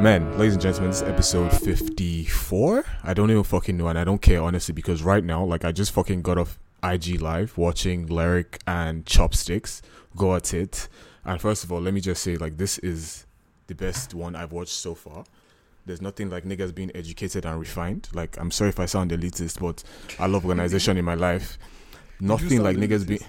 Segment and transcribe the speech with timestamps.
[0.00, 2.84] Man, ladies and gentlemen, this is episode 54.
[3.02, 5.72] I don't even fucking know, and I don't care, honestly, because right now, like, I
[5.72, 9.82] just fucking got off IG Live watching Lyric and Chopsticks
[10.16, 10.88] go at it.
[11.24, 13.26] And first of all, let me just say, like, this is
[13.66, 15.24] the best one I've watched so far.
[15.84, 18.08] There's nothing like niggas being educated and refined.
[18.12, 19.82] Like, I'm sorry if I sound elitist, but
[20.20, 21.58] I love organization in my life.
[22.20, 23.24] Nothing like niggas being.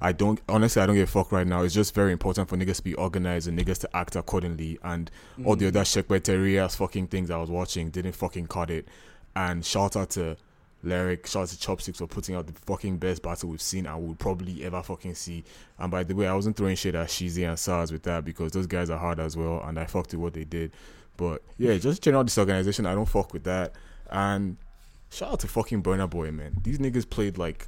[0.00, 1.62] I don't honestly I don't give a fuck right now.
[1.62, 4.78] It's just very important for niggas to be organized and niggas to act accordingly.
[4.82, 5.10] And
[5.44, 5.68] all the mm.
[5.68, 8.86] other secretariat fucking things I was watching didn't fucking cut it.
[9.34, 10.36] And shout out to
[10.82, 14.06] Lyric, shout out to Chopsticks for putting out the fucking best battle we've seen and
[14.06, 15.44] will probably ever fucking see.
[15.78, 18.52] And by the way, I wasn't throwing shit at Sheezy and SARS with that because
[18.52, 20.72] those guys are hard as well and I fucked with what they did.
[21.16, 23.72] But yeah, just general disorganization, I don't fuck with that.
[24.10, 24.56] And
[25.10, 26.58] shout out to fucking Burna Boy, man.
[26.62, 27.66] These niggas played like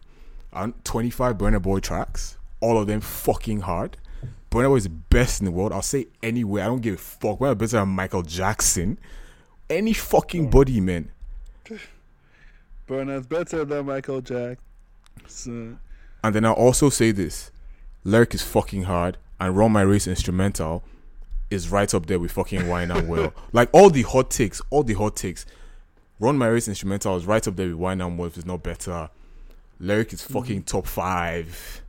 [0.52, 3.96] um, 25 Burna Boy tracks, all of them fucking hard.
[4.50, 5.72] Burna Boy is the best in the world.
[5.72, 6.64] I'll say anywhere.
[6.64, 7.40] I don't give a fuck.
[7.40, 8.98] We're better than Michael Jackson.
[9.68, 11.10] Any fucking body, man.
[12.88, 15.78] Burna's better than Michael Jackson.
[16.24, 17.52] And then I'll also say this
[18.02, 20.82] Lyric is fucking hard, and Run My Race instrumental
[21.50, 23.32] is right up there with fucking Wine and Well.
[23.52, 25.46] like all the hot takes, all the hot takes.
[26.18, 28.62] Run My Race instrumental is right up there with Wine and Well if it's not
[28.62, 29.10] better.
[29.80, 31.82] Lyric is fucking top five.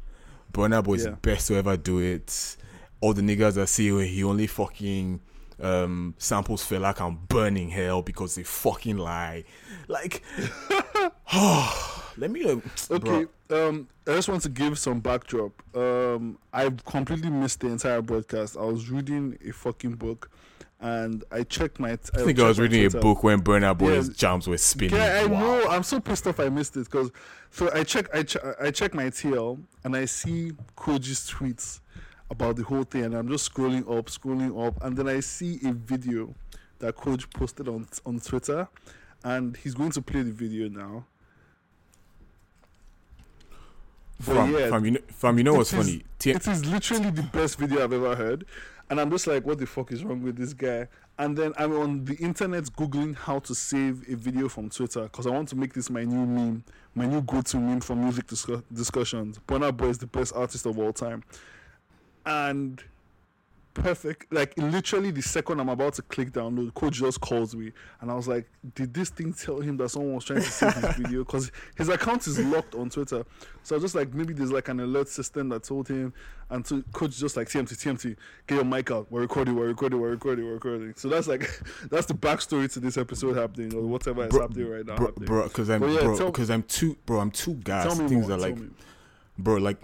[0.53, 1.15] Burna Boy is the Yeah.
[1.21, 2.57] best to ever do it.
[3.01, 5.19] All the niggas that see "Oh, he only fucking
[5.61, 9.43] um, samples feel like I'm burning hell because they fucking lie.
[9.87, 10.23] Like,
[11.33, 12.43] oh, let me.
[12.45, 12.57] Uh,
[12.89, 15.51] Okay, um, I just want to give some backdrop.
[15.75, 18.57] Um, I completely missed the entire broadcast.
[18.57, 20.29] I was reading a fucking book,
[20.81, 21.91] and I checked my.
[21.91, 24.13] I think I was reading a book when Burna Boy's Yeah.
[24.17, 24.95] jams were spinning.
[24.97, 25.39] Yeah, I Wow.
[25.39, 25.67] know.
[25.69, 26.39] I'm so pissed off.
[26.39, 27.11] I missed it because
[27.51, 31.79] so I check, I check, I check my TL, and I see Koji's tweets
[32.29, 35.59] about the whole thing, and I'm just scrolling up, scrolling up, and then I see
[35.65, 36.33] a video
[36.79, 38.67] that Koji posted on on Twitter,
[39.23, 41.05] and he's going to play the video now.
[44.25, 46.03] But Fam, yeah, fam, you know, fam, you know what's is- funny?
[46.19, 48.45] T- it is literally the best video I've ever heard.
[48.91, 50.85] And I'm just like, what the fuck is wrong with this guy?
[51.17, 55.25] And then I'm on the internet googling how to save a video from Twitter because
[55.25, 58.61] I want to make this my new meme, my new go-to meme for music discu-
[58.73, 59.39] discussions.
[59.47, 61.23] Burna Boy is the best artist of all time,
[62.25, 62.83] and
[63.73, 64.31] perfect.
[64.31, 68.15] Like literally, the second I'm about to click download, coach just calls me, and I
[68.15, 71.23] was like, "Did this thing tell him that someone was trying to save his video?
[71.23, 73.25] Because his account is locked on Twitter."
[73.63, 76.13] So I was just like, maybe there's like an alert system that told him,
[76.49, 78.15] and so coach just like, "TMT, TMT,
[78.47, 79.07] get your mic out.
[79.11, 79.55] We're recording.
[79.55, 79.99] We're recording.
[79.99, 80.45] We're recording.
[80.45, 81.49] We're recording." So that's like,
[81.89, 84.95] that's the backstory to this episode happening or whatever is bro, happening right now.
[84.95, 87.97] bro, because I'm, But yeah, bro, because I'm too, bro, I'm too gassed.
[87.97, 88.37] Things more.
[88.37, 88.69] are like, me.
[89.37, 89.77] bro, like,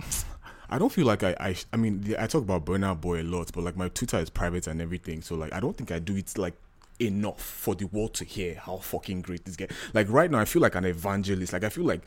[0.69, 3.51] I don't feel like I, I, I mean, I talk about Burna Boy a lot,
[3.53, 6.15] but like my Twitter is private and everything, so like I don't think I do
[6.15, 6.55] it like
[6.99, 9.67] enough for the world to hear how fucking great this guy.
[9.93, 11.53] Like right now, I feel like an evangelist.
[11.53, 12.01] Like I feel like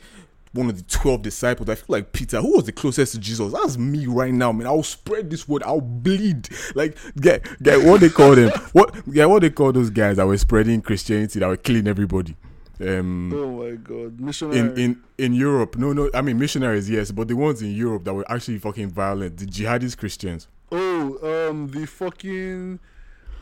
[0.53, 1.69] one of the twelve disciples.
[1.69, 3.53] I feel like Peter, who was the closest to Jesus.
[3.53, 4.67] That's me right now, man.
[4.67, 5.63] I'll spread this word.
[5.63, 6.49] I'll bleed.
[6.75, 8.51] Like, get, get what they call them.
[8.73, 12.35] What, yeah, what they call those guys that were spreading Christianity, that were killing everybody.
[12.81, 14.57] Um, Oh my god, missionary.
[14.59, 18.03] in in in Europe, no, no, I mean missionaries, yes, but the ones in Europe
[18.05, 20.47] that were actually fucking violent, the jihadist Christians.
[20.71, 22.79] Oh, um, the fucking,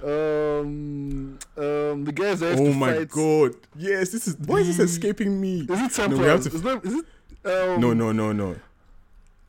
[0.04, 3.10] um, um, the guys that Oh my fight.
[3.10, 5.62] god, yes, this is why is this escaping me?
[5.70, 7.06] Is it No, we have to- is, that, is it?
[7.46, 8.56] Um, No, no, no, no.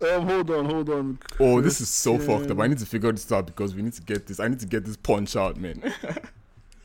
[0.02, 1.18] Um, hold on, hold on.
[1.40, 2.58] Oh, this is so fucked up.
[2.60, 4.40] I need to figure this out because we need to get this.
[4.40, 5.82] I need to get this punch out, man.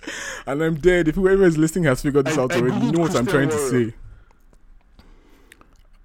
[0.48, 1.08] and I'm dead.
[1.08, 3.26] If whoever is listening has figured this I- out I already, you know what I'm
[3.26, 3.98] trying Christian to say.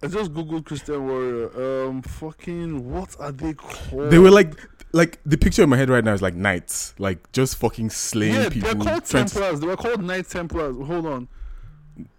[0.03, 1.87] I just googled Christian Warrior.
[1.89, 4.11] Um, fucking, what are they called?
[4.11, 4.55] They were like,
[4.93, 8.35] like the picture in my head right now is like knights, like just fucking slaying
[8.35, 8.75] yeah, people.
[8.77, 9.61] they're called to- Templars.
[9.61, 10.77] They were called Knight Templars.
[10.87, 11.29] Hold on.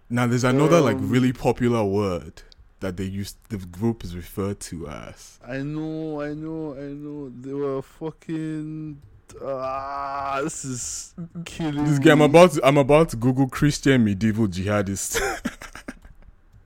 [0.08, 2.42] Now there's another like Um, really popular word
[2.80, 3.36] that they used.
[3.48, 5.40] The group is referred to as.
[5.44, 7.30] I know, I know, I know.
[7.30, 9.00] They were fucking.
[9.40, 11.14] Ah, this is
[11.44, 11.84] killing.
[11.84, 15.20] This guy, I'm about to, I'm about to Google Christian medieval jihadist.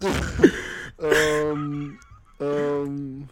[0.98, 1.98] um,
[2.40, 3.28] um.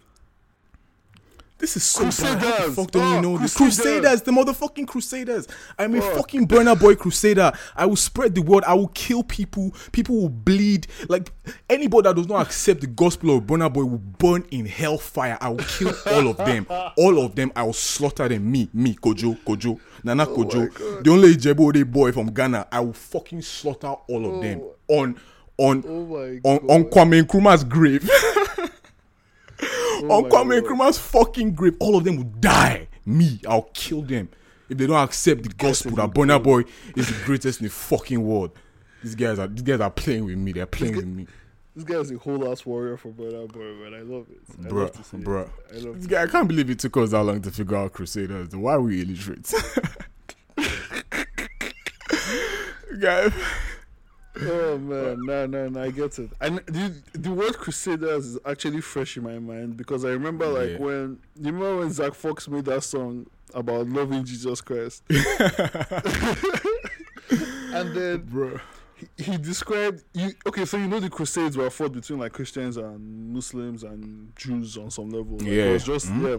[1.64, 2.12] This is so bad.
[2.12, 2.74] How the Crusaders.
[2.74, 3.56] fuck don't Oh, you know this?
[3.56, 4.00] Crusaders.
[4.02, 5.48] Crusaders, the motherfucking Crusaders.
[5.78, 6.16] I'm a Oh.
[6.16, 7.52] fucking Burna Boy crusader.
[7.74, 8.64] I will spread the word.
[8.64, 9.74] I will kill people.
[9.90, 10.86] People will bleed.
[11.08, 11.32] Like
[11.70, 15.38] anybody that does not accept the gospel of Burna Boy will burn in hellfire.
[15.40, 16.66] I will kill all of them.
[16.98, 17.50] All of them.
[17.56, 18.52] I will slaughter them.
[18.52, 22.66] Me, me, Kojo, Kojo, Nana Oh Kojo, the only Ijebode boy from Ghana.
[22.70, 25.16] I will fucking slaughter all of them on
[25.56, 26.14] on Oh
[26.44, 28.08] on, on Kwame Nkrumah's grave.
[30.02, 31.76] Oh Kwame Nkrumah's fucking grave.
[31.80, 32.88] All of them will die.
[33.06, 34.28] Me, I'll kill them.
[34.68, 36.64] If they don't accept the gospel that Burna Boy
[36.96, 38.50] is the greatest in the fucking world.
[39.02, 40.52] These guys are these guys are playing with me.
[40.52, 41.26] They're playing with me,
[41.76, 43.94] This guy's a whole ass warrior for Burna Boy, man.
[43.94, 44.40] I love it.
[44.64, 45.24] I Bruh, love see it.
[45.24, 45.50] bruh.
[45.74, 47.92] I love This guy, I can't believe it took us that long to figure out
[47.92, 48.56] Crusaders.
[48.56, 49.52] Why are we illiterate?
[53.00, 53.32] guy, it.
[54.40, 56.30] Oh man, no, no, no, I get it.
[56.40, 60.70] And the the word Crusaders is actually fresh in my mind because I remember like
[60.70, 60.78] Yeah.
[60.78, 65.04] when you remember when Zach Fox made that song about loving Jesus Christ,
[67.72, 68.58] and then bro.
[68.96, 72.76] he, he described you okay so you know the crusades were fought between like christians
[72.76, 76.22] and muslims and jews on some level like, Yeah, it was just Mhm.
[76.22, 76.36] yeah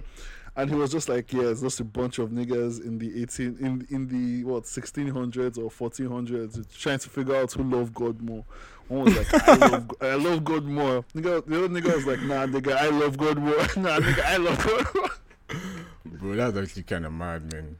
[0.57, 3.57] and he was just like yeah it's just a bunch of niggas in the 18
[3.59, 8.45] in in the what 1600s or 1400s trying to figure out who loved god more
[8.87, 11.03] one was like I love, I love God more.
[11.15, 13.55] Nigga, the other nigga was like, Nah, nigga, I love God more.
[13.77, 15.59] nah, nigga, I love God more.
[16.05, 17.77] Bro, that's actually kind of mad, man.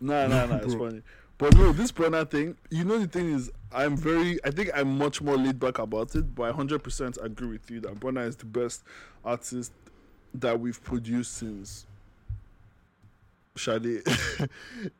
[0.00, 1.02] Nah, nah, nah, it's funny.
[1.38, 4.98] But no, this Burna thing, you know, the thing is, I'm very, I think I'm
[4.98, 8.36] much more laid back about it, but I 100% agree with you that Burna is
[8.36, 8.82] the best
[9.24, 9.72] artist
[10.34, 11.86] that we've produced since
[13.58, 14.02] Sade.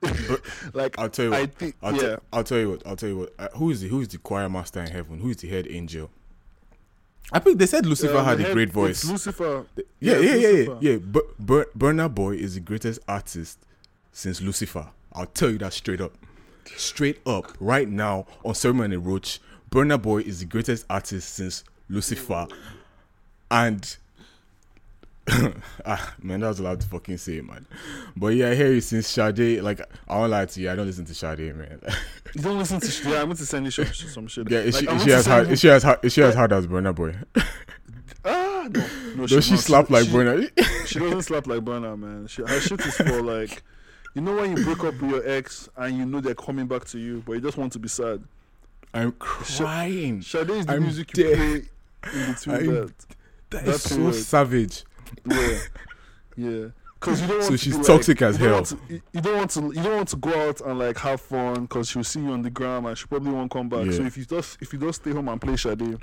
[0.75, 1.41] like, I'll tell you what.
[1.41, 2.17] I think, I'll, yeah.
[2.17, 2.87] t- I'll tell you what.
[2.87, 3.33] I'll tell you what.
[3.39, 5.19] Uh, who is the who is the choir master in heaven?
[5.21, 6.11] Who is the head angel?
[7.33, 9.05] I think they said Lucifer Um, had a head- great voice.
[9.05, 9.67] Lucifer.
[10.01, 10.97] yeah, yeah, yeah, yeah, yeah, yeah.
[10.97, 11.47] But
[11.79, 13.59] Burna Boy is the greatest artist
[14.13, 14.89] since Lucifer.
[15.13, 16.13] I'll tell you that straight up,
[16.77, 17.53] straight up.
[17.61, 19.41] Right now on Ceremony Roach,
[19.71, 22.47] Burna Boy is the greatest artist since Lucifer,
[23.51, 23.97] and.
[25.87, 27.67] ah, man, that was allowed to fucking say, man.
[28.17, 29.63] But yeah, I hear you since Sade.
[29.63, 31.81] Like, I won't lie to you, I don't listen to Sade, man.
[32.35, 33.07] You don't listen to shit.
[33.07, 34.51] Yeah, I'm going to send you some, shit.
[34.51, 35.51] Yeah, is Like, she, I is she as hard?
[35.51, 35.99] Is she as hard?
[36.05, 37.15] Is she as hard as Burna Boy?
[38.25, 38.87] Ah, no.
[39.17, 39.61] no Does she not.
[39.61, 40.87] slap like she, Burna?
[40.87, 42.27] She doesn't slap like Burna, man.
[42.27, 43.63] She, her shit is for like,
[44.15, 46.85] you know when you break up with your ex and you know they're coming back
[46.87, 48.23] to you, but you just want to be sad.
[48.95, 50.23] I'm crying.
[50.23, 51.63] Sade is the I'm music you play
[52.13, 52.93] in between I'm- that.
[53.51, 54.85] That That is so savage.
[55.27, 55.59] Yeah,
[56.37, 56.67] yeah.
[57.01, 58.63] Because you don't want So to she's be toxic like, as you hell.
[58.65, 59.61] to- you- you don't want to.
[59.67, 62.43] You don't want to go out and like have fun because she'll see you on
[62.43, 63.93] the gram and she probably won't come back.
[63.93, 65.97] So if you just if you just stay home and play Sade,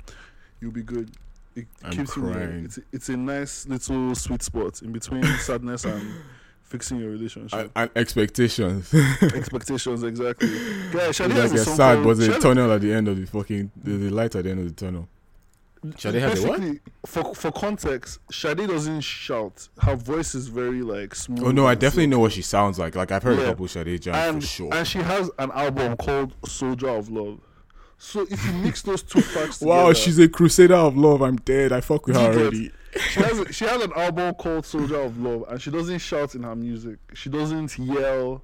[0.60, 1.10] you'll be good.
[1.54, 2.22] It I'm keeps you.
[2.22, 6.14] Like, it's it's a nice little sweet spot in between sadness and
[6.62, 7.58] fixing your relationship.
[7.60, 8.92] And, and expectations.
[9.22, 10.48] Expectations exactly.
[10.94, 13.26] Yeah, Sade like has a sad, but there's a tunnel at the end of the
[13.26, 15.08] fucking the, the light at the end of the tunnel.
[15.98, 16.60] Sade has a what?
[17.06, 19.68] For for context, Sade doesn't shout.
[19.80, 21.44] Her voice is very like smooth.
[21.44, 22.94] Oh no, I definitely know what she sounds like.
[22.96, 23.48] Like I've heard a Yeah.
[23.48, 24.74] couple Sade jams for sure.
[24.74, 27.38] and she has an album called Soldier of Love.
[27.98, 31.22] So if you mix those two facts together, Wow, she's a crusader of love.
[31.22, 31.72] I'm dead.
[31.72, 32.70] I fuck with her already.
[33.10, 36.34] she has a, she has an album called Soldier of Love, and she doesn't shout
[36.34, 36.98] in her music.
[37.14, 38.42] She doesn't yell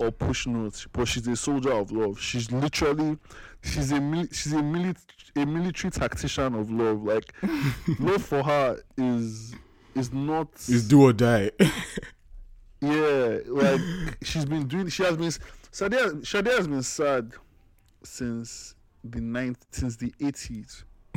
[0.00, 2.18] or push notes, but she's a soldier of love.
[2.20, 3.18] She's literally
[3.62, 4.96] she's a mil- she's a mili-
[5.36, 7.02] a military tactician of love.
[7.02, 7.32] Like
[7.98, 9.54] love for her is
[9.94, 11.50] is not is do or die.
[12.80, 13.80] yeah, like
[14.22, 14.88] she's been doing.
[14.88, 15.32] She has been.
[15.70, 17.32] Sade, Sade has been sad
[18.04, 20.84] since the ninth, since the eighties.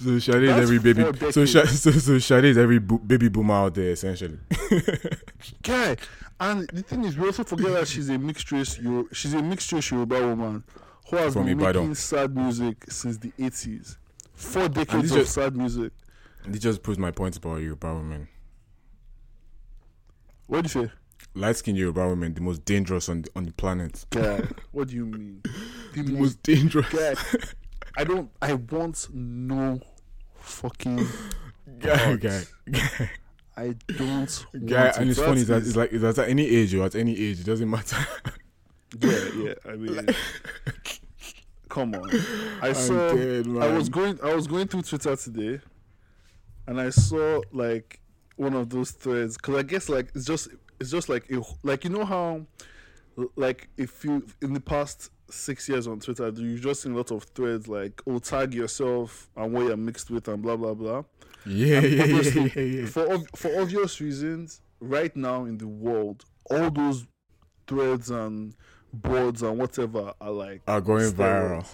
[0.00, 1.04] so Sade is every baby.
[1.32, 4.38] So, so so Sade is every bo- baby boomer out there essentially.
[5.62, 5.96] Guy,
[6.38, 8.78] and the thing is, we also forget that she's a mixed race.
[8.78, 10.62] Euro, she's a mixed race Yoruba woman
[11.08, 11.82] who has From been Ibadan.
[11.82, 13.98] making sad music since the eighties.
[14.34, 15.92] Four decades of just- sad music.
[16.46, 18.28] This just proves my point about Yoruba women.
[20.46, 20.92] What do you say?
[21.34, 24.04] Light skinned Yoruba women, the most dangerous on the, on the planet.
[24.10, 25.42] God, what do you mean?
[25.94, 26.88] The The most most dangerous.
[26.90, 27.16] God,
[27.96, 28.30] I don't.
[28.40, 29.80] I want no
[30.40, 31.06] fucking.
[31.80, 32.20] Guy, God.
[32.20, 33.10] guy, guy,
[33.56, 34.46] I don't.
[34.66, 34.92] guy.
[34.96, 35.10] And it.
[35.10, 37.68] it's funny that it's like it's at any age or at any age, it doesn't
[37.68, 37.96] matter.
[39.00, 39.54] Yeah, yeah.
[39.66, 40.06] I mean,
[41.68, 42.10] come on.
[42.62, 43.14] I I'm saw.
[43.14, 43.46] dead.
[43.46, 44.18] I was going.
[44.22, 45.60] I was going through Twitter today,
[46.66, 48.00] and I saw like
[48.36, 50.48] one of those threads because I guess like it's just
[50.80, 51.30] it's just like
[51.62, 52.46] like you know how
[53.36, 57.10] like if you in the past six years on Twitter you've just seen a lot
[57.10, 61.02] of threads like oh tag yourself and what you're mixed with and blah blah blah.
[61.44, 62.86] Yeah, yeah, yeah, yeah, yeah.
[62.86, 67.06] For for obvious reasons, right now in the world, all those
[67.66, 68.54] threads and
[68.92, 71.66] boards and whatever are like Are going viral.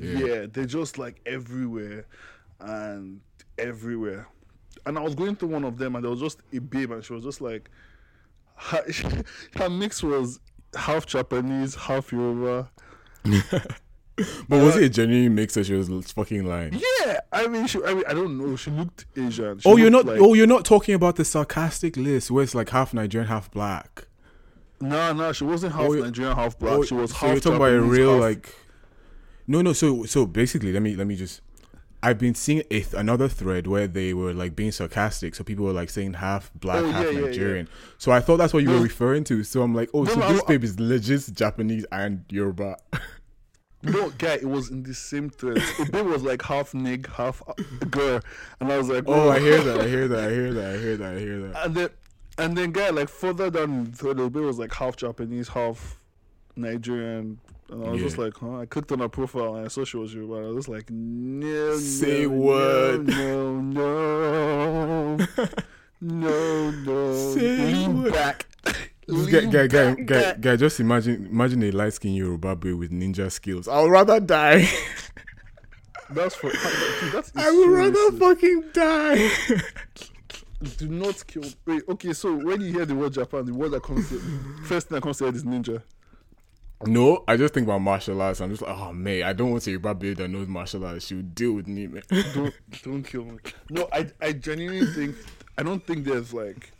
[0.00, 0.18] Yeah.
[0.18, 0.46] Yeah.
[0.52, 2.06] they're just like everywhere
[2.60, 3.20] and
[3.58, 4.28] everywhere.
[4.86, 7.04] And I was going through one of them, and there was just a babe, and
[7.04, 7.70] she was just like,
[8.56, 8.84] her,
[9.56, 10.40] her mix was
[10.74, 12.70] half Japanese, half Yoruba.
[14.50, 16.74] But was Uh, it a genuine mix or she was fucking lying?
[16.74, 18.54] Yeah, I mean, she, I mean, I don't know.
[18.54, 19.58] She looked Asian.
[19.60, 20.04] She Oh, you're not.
[20.04, 23.50] like- oh, you're not talking about the sarcastic list where it's like half Nigerian, half
[23.50, 24.06] black.
[24.80, 26.72] No, no, she wasn't half oh, Nigerian, half black.
[26.78, 27.30] Oh, she was so half.
[27.32, 28.54] you're talking about a real half- like.
[29.46, 29.72] No, no.
[29.72, 31.40] So, so basically, let me let me just.
[32.02, 35.34] I've been seeing a th- another thread where they were like being sarcastic.
[35.34, 37.26] So people were like saying half black, Oh, half yeah, yeah, yeah.
[37.26, 37.68] Nigerian.
[37.98, 39.44] So I thought that's what you were referring to.
[39.44, 42.76] So I'm like, oh, No, so no, this I- babe is legit Japanese and Yoruba.
[43.82, 45.58] No, guy, it was in the same thread.
[45.78, 47.52] The babe was like half nig, half uh,
[47.90, 48.20] girl,
[48.60, 49.80] and I was like, oh, I hear that.
[49.82, 50.24] I hear that.
[50.24, 50.74] I hear that.
[50.74, 51.12] I hear that.
[51.14, 51.66] I hear that.
[51.66, 51.88] And then,
[52.40, 55.98] and then, guy, like further down the the babe was like half Japanese, half
[56.56, 57.40] Nigerian.
[57.68, 58.58] And I was just like, huh?
[58.58, 60.34] I clicked on her profile and I saw she was Yoruba.
[60.34, 63.02] I was just like, no, Say no, what?
[63.02, 65.16] No, no,
[66.00, 67.34] no, no.
[67.34, 68.12] Say Lean what?
[68.12, 68.46] back.
[69.06, 73.30] Guy, guy, guy, guy, guy, just imagine, imagine a light skinned Yoruba boy with ninja
[73.30, 73.68] skills.
[73.68, 74.68] I would rather die.
[76.10, 76.50] That's for.
[76.50, 79.30] Dude, that's I would rather fucking die.
[80.76, 81.44] Do not kill.
[81.66, 82.12] Wait, okay.
[82.12, 84.18] So when you hear the word Japan, the word that comes to
[84.66, 85.82] first thing that comes to head is ninja.
[86.86, 88.40] no, I just think about martial arts.
[88.40, 91.06] I'm just like, oh man, I don't want a Yoruba babe that knows martial arts.
[91.06, 92.02] She would deal with me, man.
[92.34, 93.38] Don't don't kill me.
[93.70, 95.16] No, I I genuinely think
[95.58, 96.72] I don't think there's like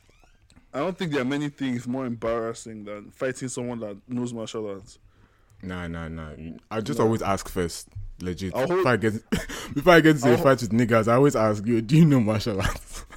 [0.75, 4.69] I don't think there are many things more embarrassing than fighting someone that knows martial
[4.71, 4.99] arts.
[5.63, 6.31] nah, nah, nah.
[6.71, 7.07] I just No.
[7.07, 7.89] always ask first.
[8.23, 8.53] Legit.
[8.53, 9.15] Hold- Before I get
[9.75, 12.21] before I get to a fight with niggas, I always ask you, do you know
[12.21, 13.05] martial arts?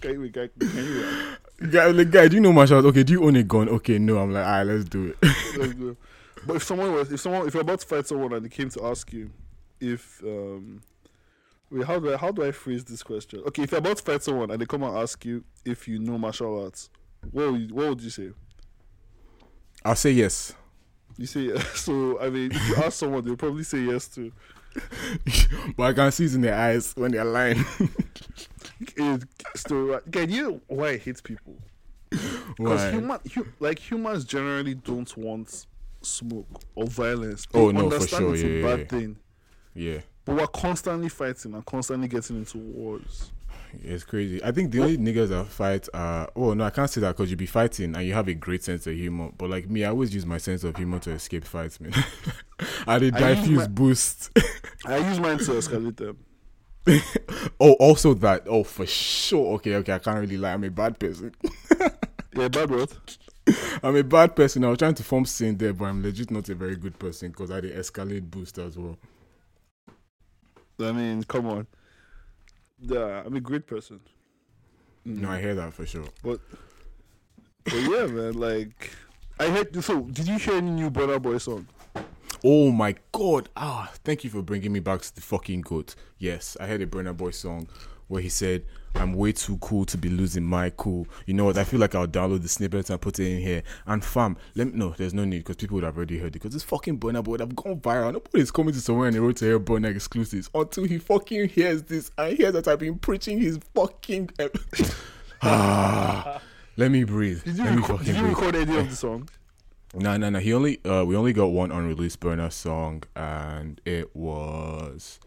[0.00, 2.86] Can you, can you, guy, like, guy, do you know martial arts?
[2.86, 3.68] Okay, do you own a gun?
[3.68, 4.18] Okay, no.
[4.18, 5.16] I'm like, alright, let's do it.
[5.58, 5.96] let's go.
[6.46, 8.70] But if someone was, if someone, if you're about to fight someone and they came
[8.70, 9.30] to ask you
[9.78, 10.80] if, um,
[11.70, 13.42] wait, how do I, how do I phrase this question?
[13.48, 15.98] Okay, if you're about to fight someone and they come and ask you if you
[15.98, 16.88] know martial arts,
[17.30, 18.30] what would you, what would you say?
[19.84, 20.54] I'll say yes.
[21.18, 21.66] You say yes.
[21.80, 24.32] So I mean, if you ask someone, they'll probably say yes too.
[25.76, 27.64] but I can see it in their eyes when they're lying.
[28.96, 29.24] It-
[29.70, 31.54] uh, can you know why I hate people?
[32.56, 35.66] Because human, hu- like humans, generally don't want
[36.02, 37.46] smoke or violence.
[37.52, 38.34] They Oh, no, for sure.
[38.34, 38.84] It's Yeah, a bad yeah.
[38.86, 39.16] thing,
[39.74, 39.98] Yeah.
[40.24, 43.30] but we're constantly fighting and constantly getting into wars.
[43.82, 44.42] It's crazy.
[44.42, 46.30] I think the only niggas that fight are.
[46.36, 48.64] Oh no, I can't say that because you be fighting and you have a great
[48.64, 49.30] sense of humor.
[49.36, 51.92] But like me, I always use my sense of humor to escape fights, man.
[52.86, 54.30] I did diffuse my- boost.
[54.86, 56.18] I use mine to escalate them.
[57.60, 58.44] oh, also that.
[58.46, 59.54] Oh, for sure.
[59.56, 59.92] Okay, okay.
[59.92, 60.52] I can't really lie.
[60.52, 61.34] I'm a bad person.
[62.32, 62.92] Yeah, bad word.
[63.82, 64.64] I'm a bad person.
[64.64, 67.30] I was trying to form sin there, but I'm legit not a very good person
[67.30, 68.96] because I did escalate boost as well.
[70.80, 71.66] I mean, come on.
[72.80, 74.00] Yeah, I'm a great person.
[75.04, 76.04] No, I hear that for sure.
[76.22, 76.40] But
[77.64, 78.90] but yeah, man, like
[79.38, 79.82] I heard.
[79.82, 81.66] So, did you hear any new Burna Boy song?
[82.42, 83.48] Oh my god!
[83.56, 85.94] Ah, thank you for bringing me back to the fucking goat.
[86.18, 87.68] Yes, I heard a Burna Boy song
[88.08, 91.58] where he said, "I'm way too cool to be losing my cool." You know what?
[91.58, 93.62] I feel like I'll download the snippet and put it in here.
[93.86, 96.32] And fam, let me no, there's no need because people would have already heard it
[96.34, 98.12] because this fucking Burna Boy would have gone viral.
[98.12, 101.82] Nobody's coming to somewhere and they wrote to hear Burner exclusives until he fucking hears
[101.84, 104.30] this and hears that I've been preaching his fucking.
[104.38, 104.56] ep-
[105.42, 106.40] ah,
[106.76, 107.42] let me breathe.
[107.44, 109.28] Did you, let me record, fucking did you record any of the song?
[109.92, 110.38] No, no, no.
[110.38, 115.18] He only uh we only got one unreleased Burna song and it was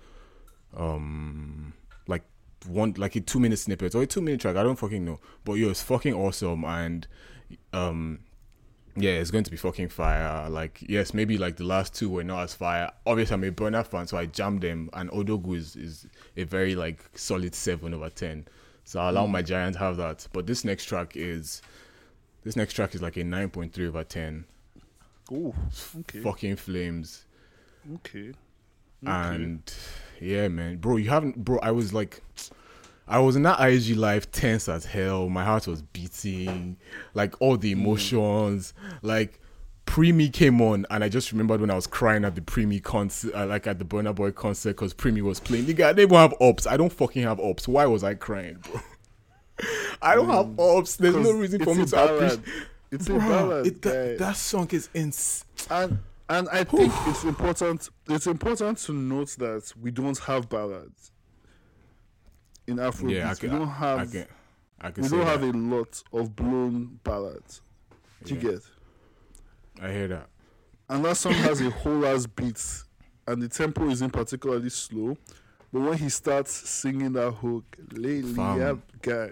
[0.77, 1.73] um
[2.67, 4.55] one like a two minute snippet or a two minute track.
[4.55, 5.19] I don't fucking know.
[5.43, 7.07] But yo, it's fucking awesome and
[7.73, 8.19] um
[8.95, 10.47] yeah, it's going to be fucking fire.
[10.51, 12.91] Like, yes, maybe like the last two were not as fire.
[13.07, 14.91] Obviously, I'm a Burna fan, so I jammed them.
[14.93, 16.05] And Odogwu is, is
[16.37, 18.45] a very like solid seven over ten.
[18.83, 20.27] So I allow my giant have that.
[20.31, 21.63] But this next track is
[22.43, 24.45] this next track is like a nine point three over ten.
[25.31, 25.55] Oh,
[26.01, 27.25] okay, Fucking flames.
[27.95, 28.33] okay.
[29.05, 29.73] And
[30.21, 31.59] yeah, man, bro, you haven't, bro.
[31.59, 32.21] I was like,
[33.07, 35.29] I was in that IG live tense as hell.
[35.29, 36.77] My heart was beating,
[37.13, 38.73] like all the emotions.
[39.01, 39.39] Like
[39.85, 42.65] Pree Me came on, and I just remembered when I was crying at the Pree
[42.65, 45.65] Me concert, uh, like at the Burna Boy concert, because Pree Me was playing.
[45.65, 46.65] Nigga, I didn't even have ops.
[46.65, 47.67] I don't fucking have ops.
[47.67, 48.79] Why was I crying, bro?
[50.01, 50.95] I don't have ops.
[50.95, 51.41] There's no Mm.
[51.41, 52.33] reason for me to ballad.
[52.39, 52.67] appreciate.
[52.91, 53.67] It's a Bro, ballad.
[53.67, 55.45] it, that, that song is ins.
[56.29, 57.89] And I think it's important.
[58.09, 61.11] It's important to note that we don't have ballads
[62.67, 63.15] in Afrobeat.
[63.15, 63.49] Yeah, I we can.
[63.51, 63.99] don't have.
[63.99, 64.25] I can.
[64.81, 65.27] I can we don't that.
[65.27, 67.61] have a lot of blown ballads.
[68.23, 68.51] Do you Yeah.
[68.51, 68.61] get?
[69.81, 70.29] I hear that.
[70.89, 72.61] And that song has a whole ass beat,
[73.27, 75.17] and the tempo isn't particularly slow.
[75.71, 77.63] But when he starts singing that hook,
[77.93, 78.33] lately,
[79.01, 79.31] guy,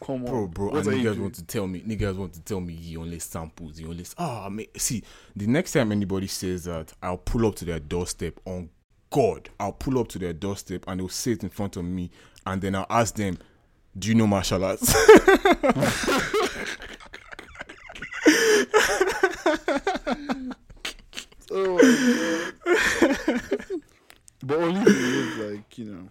[0.00, 1.22] Come on, Bro, bro, What and you guys doing?
[1.22, 4.04] want to tell me, niggas want to tell me he only samples, he only.
[4.16, 5.02] Ah, mean, see,
[5.34, 8.38] the next time anybody says that, I'll pull up to their doorstep.
[8.44, 8.70] On
[9.10, 12.10] God, I'll pull up to their doorstep and they'll sit in front of me,
[12.46, 13.38] and then I'll ask them,
[13.98, 14.94] "Do you know martial arts?"
[21.50, 21.80] Oh my
[22.66, 23.40] god.
[24.44, 26.08] but only if you live like you know.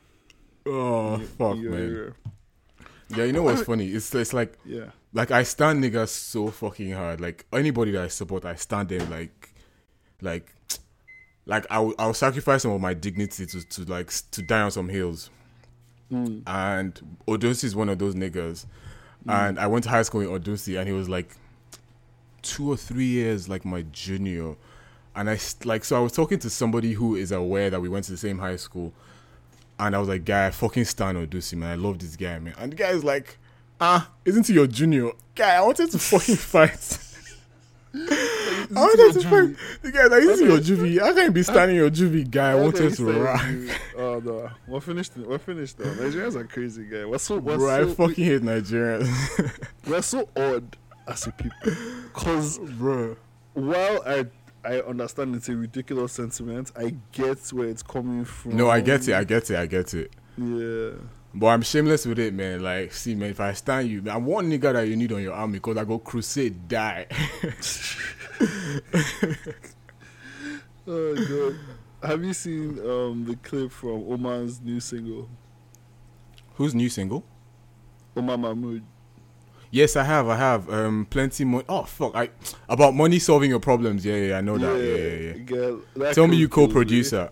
[0.66, 1.90] oh you- fuck, you're- man.
[1.90, 2.14] you're-
[3.10, 3.88] Yeah, you know what's funny?
[3.90, 4.90] It's it's like Yeah.
[5.14, 7.22] like I stand niggas so fucking hard.
[7.22, 9.50] Like anybody that I support, I stand them like,
[10.22, 10.52] like,
[11.46, 14.72] like I will I'll sacrifice some of my dignity to to like to die on
[14.72, 15.30] some hills.
[16.12, 16.44] Mm.
[16.48, 18.66] And Odosi is one of those niggas.
[19.30, 21.36] And I went to high school in Odosi, and he was like
[22.42, 24.56] two or three years like my junior.
[25.16, 28.06] And I like so I was talking to somebody who is aware that we went
[28.06, 28.94] to the same high school,
[29.80, 31.72] and I was like, "Guy, I fucking stand Odosi, man.
[31.72, 33.38] I love this guy, man." And the guy is like,
[33.80, 37.00] "Ah, isn't he your junior?" Guy, I wanted to fucking fight.
[37.94, 39.56] I wanted to fight.
[39.82, 41.00] The guy like, "Isn't he your juvie?
[41.00, 43.46] How can you be standing your juvie, guy?" I wanted to rock.
[43.98, 45.16] Oh no, we're finished.
[45.18, 45.86] We're finished now.
[45.94, 47.06] Nigerians are crazy, guy.
[47.06, 50.76] We're so we're Bro, I so fucking hate Nigerians, we're so odd
[51.08, 51.74] as a people.
[52.14, 53.16] Cause bro.
[53.54, 54.26] while I
[54.64, 58.58] I understand it's a ridiculous sentiment, I get where it's coming from.
[58.58, 59.14] No, I get it.
[59.14, 59.58] I get it.
[59.58, 60.12] I get it.
[60.38, 60.92] Yeah.
[61.34, 62.64] But I'm shameless with it, man.
[62.64, 65.34] Like, see, man, if I stand you, I'm one nigga that you need on your
[65.34, 67.08] army because I go crusade, die.
[70.88, 71.60] Oh god.
[72.10, 75.28] Have you seen um the clip from Omar's new single,
[76.56, 77.24] Whose new single?
[78.16, 78.84] Omar Mahmood?
[79.70, 80.30] Yes, I have.
[80.30, 80.70] I have.
[80.70, 81.66] Um, plenty money.
[81.68, 82.16] Oh fuck!
[82.16, 82.30] I
[82.70, 84.06] about money solving your problems.
[84.06, 84.78] Yeah, yeah, I know that.
[84.78, 85.44] Yeah, yeah, yeah.
[85.44, 87.30] girl, that Tell me you co-producer.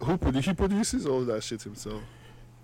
[0.00, 2.02] Who produ- he produces all that shit himself.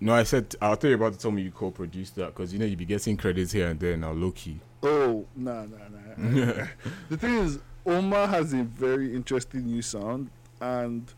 [0.01, 2.59] No, I said I'll tell you about to tell me you co-produced that because you
[2.59, 4.59] know you'd be getting credits here and there now, low key.
[4.81, 5.77] Oh, nah, nah,
[6.17, 6.65] nah.
[7.09, 10.29] the thing is, Omar has a very interesting new sound,
[10.61, 11.11] and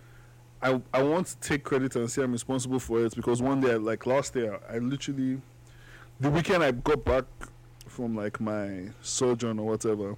[0.61, 3.75] I I want to take credit and say I'm responsible for it because one day,
[3.75, 5.39] like last year, I literally,
[6.19, 7.25] the weekend I got back
[7.87, 10.15] from like my sojourn or whatever,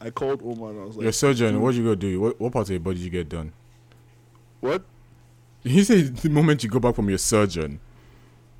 [0.00, 1.60] I called Omar and I was like, your dude.
[1.60, 2.20] what you go do?
[2.20, 3.52] What, what part of your body did you get done?
[4.60, 4.84] "What?
[5.66, 7.80] You say the moment you go back from your surgeon.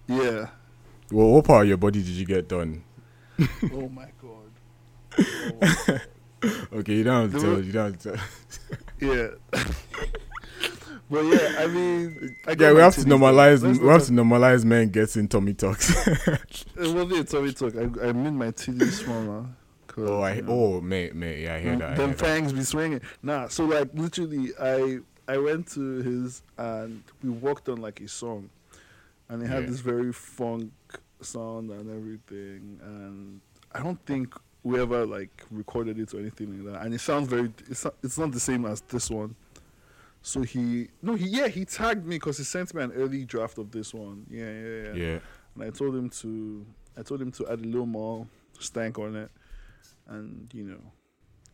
[0.08, 0.48] Yeah.
[1.12, 2.82] Well, what part of your body did you get done?
[3.72, 5.26] oh my god.
[5.62, 5.98] Oh,
[6.72, 7.62] Okay, you don't have to tell.
[7.62, 8.26] You don't have to tell.
[9.00, 9.28] yeah.
[11.10, 13.62] but yeah, I mean, I Yeah, we have to normalize.
[13.62, 15.94] We have to normalize men getting tummy tucks.
[16.76, 17.74] It wasn't a tummy tuck.
[17.76, 19.46] I, I made my titties smaller.
[19.96, 21.96] oh, I you know, oh, mate, mate, yeah, I hear them- that.
[21.96, 22.26] Them hear that.
[22.26, 23.00] fangs be swinging.
[23.22, 28.08] Nah, so like literally, I I went to his and we worked on like a
[28.08, 28.50] song,
[29.28, 29.70] and it had Yeah.
[29.70, 30.72] this very funk
[31.20, 32.78] sound and everything.
[32.82, 33.40] And
[33.72, 36.84] I don't think we ever like recorded it or anything like that.
[36.84, 37.52] And it sounds very.
[37.68, 39.34] It's not, it's not the same as this one.
[40.22, 43.58] So he no he yeah he tagged me because he sent me an early draft
[43.58, 44.26] of this one.
[44.28, 44.92] Yeah yeah yeah.
[44.94, 45.18] Yeah,
[45.54, 48.26] And I told him to I told him to add a little more
[48.58, 49.30] stank on it.
[50.08, 50.80] And you know,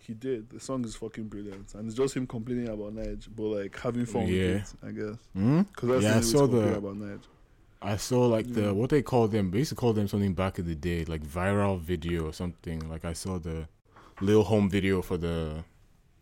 [0.06, 0.50] he did.
[0.50, 1.74] The song is fucking brilliant.
[1.74, 4.54] And it's just him complaining about Nige, but like having fun Yeah.
[4.54, 5.16] with it, I guess.
[5.32, 5.62] hmm?
[5.62, 7.20] Because that's Yeah, I the only way saw the- about Nige.
[7.84, 8.54] I saw like Yeah.
[8.54, 9.50] the what they call them.
[9.50, 12.88] They used to call them something back in the day, like viral video or something.
[12.88, 13.66] Like I saw the
[14.20, 15.64] little home video for the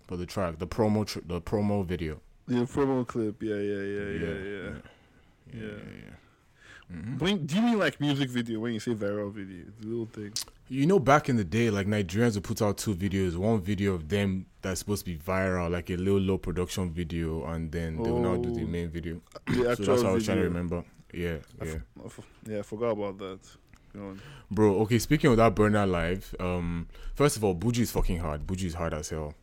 [0.06, 2.20] for the track, the promo, tr- the promo video.
[2.46, 4.70] The promo clip, yeah, yeah, yeah, yeah, yeah.
[5.52, 5.60] yeah, Yeah.
[5.60, 6.96] yeah.
[6.96, 7.20] Mhm.
[7.20, 9.66] When, do you mean like music video when you say viral video?
[9.80, 10.32] The little thing.
[10.72, 13.35] You know, back in the day, like Nigerians would put out two videos.
[13.37, 17.44] One video of them that's supposed to be viral, like a little low production video,
[17.46, 18.66] and then they will now do the Oh.
[18.68, 19.20] main video.
[19.48, 20.85] The So that's what I was trying to remember.
[21.12, 21.72] Yeah, I yeah.
[21.72, 23.40] f- I f- yeah, I forgot about that.
[24.48, 28.46] Bro, okay, speaking of that Burna live, um, first of all, Buju is fucking hard.
[28.46, 29.35] Buju is hard as hell.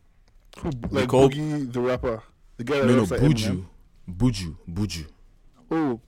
[0.60, 2.22] Who, like called- Boogie the rapper,
[2.56, 3.50] the guy that No, no, like Buju.
[3.50, 3.64] Eminem?
[4.10, 4.56] Buju.
[4.66, 5.06] Buju.
[5.70, 6.00] Oh,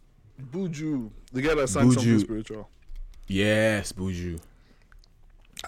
[0.51, 2.71] Buju, the guy that sang something spiritual.
[3.27, 4.41] Yes, Buju.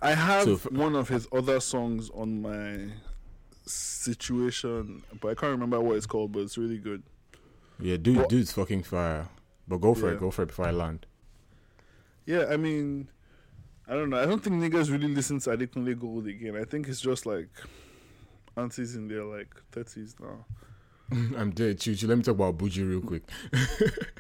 [0.01, 2.91] I have So one of his other songs on my
[3.67, 6.33] situation, but I can't remember what it's called.
[6.33, 7.03] But it's really good.
[7.79, 9.29] Yeah, dude, What- dude's fucking fire.
[9.69, 10.15] But go for Yeah.
[10.15, 11.07] it, go for it before I land.
[12.27, 13.09] Yeah, I mean,
[13.89, 14.21] I don't know.
[14.21, 16.57] I don't think niggas really listen to Adekunle Gold again.
[16.57, 17.49] I think it's just like
[18.57, 20.45] aunties in their like thirties now.
[21.37, 21.79] I'm dead.
[21.81, 23.23] Choo, let me talk about Buju real quick.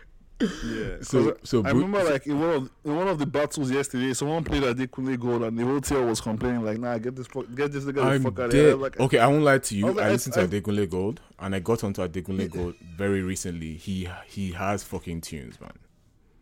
[0.64, 0.96] Yeah.
[1.02, 4.42] So, so I remember like in one of in one of the battles yesterday, someone
[4.44, 7.72] played Adekunle Gold and the whole team was complaining like, "Nah, get this fuck, get
[7.72, 9.87] this nigga the fuck out of here." Like, okay, I won't lie to you.
[9.87, 12.74] I like, I I- listened to I- Adekunle Gold, and I got onto Adekunle Gold
[12.96, 13.74] very recently.
[13.74, 15.72] He he has fucking tunes, man.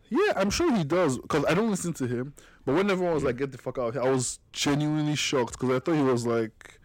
[0.09, 2.33] Yeah, I'm sure he does because I don't listen to him.
[2.65, 5.53] But when everyone was like, "Get the fuck out of here," I was genuinely shocked
[5.59, 6.79] because I thought he was like,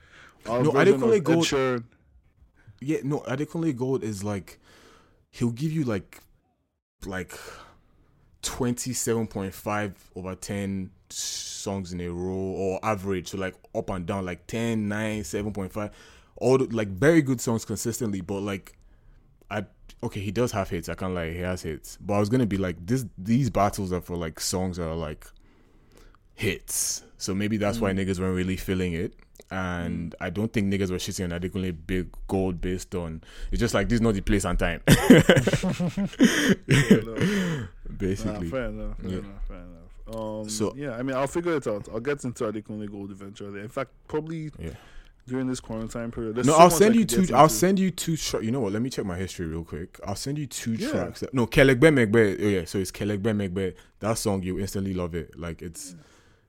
[0.46, 1.82] No, Adekunle Gold-
[2.80, 4.60] Yeah, no, Adekunle Gold is like
[5.30, 6.20] he'll give you like
[7.04, 7.38] like
[8.42, 13.90] twenty seven point five over ten songs in a row or average, so like up
[13.90, 15.90] and down, like 10, 9, 7.5.
[16.36, 18.76] All the, like very good songs consistently, but like
[19.50, 19.64] I
[20.02, 20.88] okay, he does have hits.
[20.88, 21.96] I can't lie, he has hits.
[22.00, 24.94] But I was gonna be like this these battles are for like songs that are
[24.94, 25.26] like
[26.34, 27.02] hits.
[27.18, 27.98] So maybe that's why mm.
[27.98, 29.14] niggas weren't really feeling it.
[29.50, 33.74] And I don't think niggas were shitting on Adekunle Big Gold based on it's just
[33.74, 34.80] like this is not the place and time.
[36.68, 38.48] Nah, Basically.
[38.50, 38.98] fair enough.
[38.98, 39.18] Fair Yeah.
[39.18, 39.46] enough.
[39.48, 40.14] Fair enough.
[40.14, 41.88] Um, So- yeah, I mean, I'll figure it out.
[41.92, 43.60] I'll get into Adekunle Gold eventually.
[43.60, 44.70] In fact, probably Yeah.
[45.26, 46.36] during this quarantine period.
[46.36, 47.26] No, so I'll send you two.
[47.34, 48.16] I'll send you two.
[48.16, 48.72] Tra- you know what?
[48.72, 49.98] Let me check my history real quick.
[50.06, 50.90] I'll send you two Yeah.
[50.90, 51.20] tracks.
[51.20, 52.36] That- no, Kelegbe Megbe.
[52.40, 53.74] Oh yeah, so it's Kelegbe Megbe.
[54.00, 55.38] That song you instantly love it.
[55.38, 55.94] Like it's,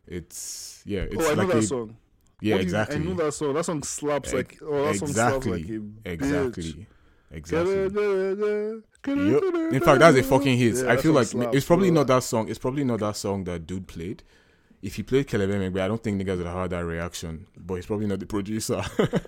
[0.07, 1.01] it's yeah.
[1.01, 1.95] It's Oh, I know that a, song.
[2.39, 2.95] Yeah, What do you- exactly.
[2.97, 3.53] I know that song.
[3.55, 4.59] That song slaps like.
[4.61, 5.93] Oh, that song slaps like a bitch.
[6.05, 6.87] Exactly.
[7.31, 7.73] Exactly.
[9.07, 9.73] Yep.
[9.73, 10.75] In fact, that's a fucking hit.
[10.75, 11.95] Yeah, I feel like slaps, it's probably bro.
[12.01, 12.47] not that song.
[12.49, 14.23] It's probably not that song that dude played.
[14.81, 17.47] If he played Kelegbe Megbe, I don't think niggas would have had that reaction.
[17.57, 18.81] But he's probably not the producer.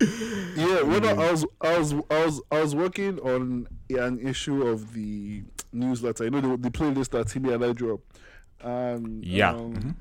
[0.00, 4.66] Yeah, when I, I was, I was, I was, I was working on an issue
[4.66, 6.24] of the newsletter.
[6.24, 8.00] You know the, the playlist that Timmy and I drew up.
[8.60, 9.50] And yeah.
[9.54, 9.94] um, Mhm.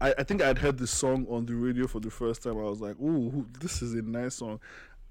[0.00, 2.58] I, I think I'd heard the song on the radio for the first time.
[2.58, 4.60] I was like, "Ooh, this is a nice song."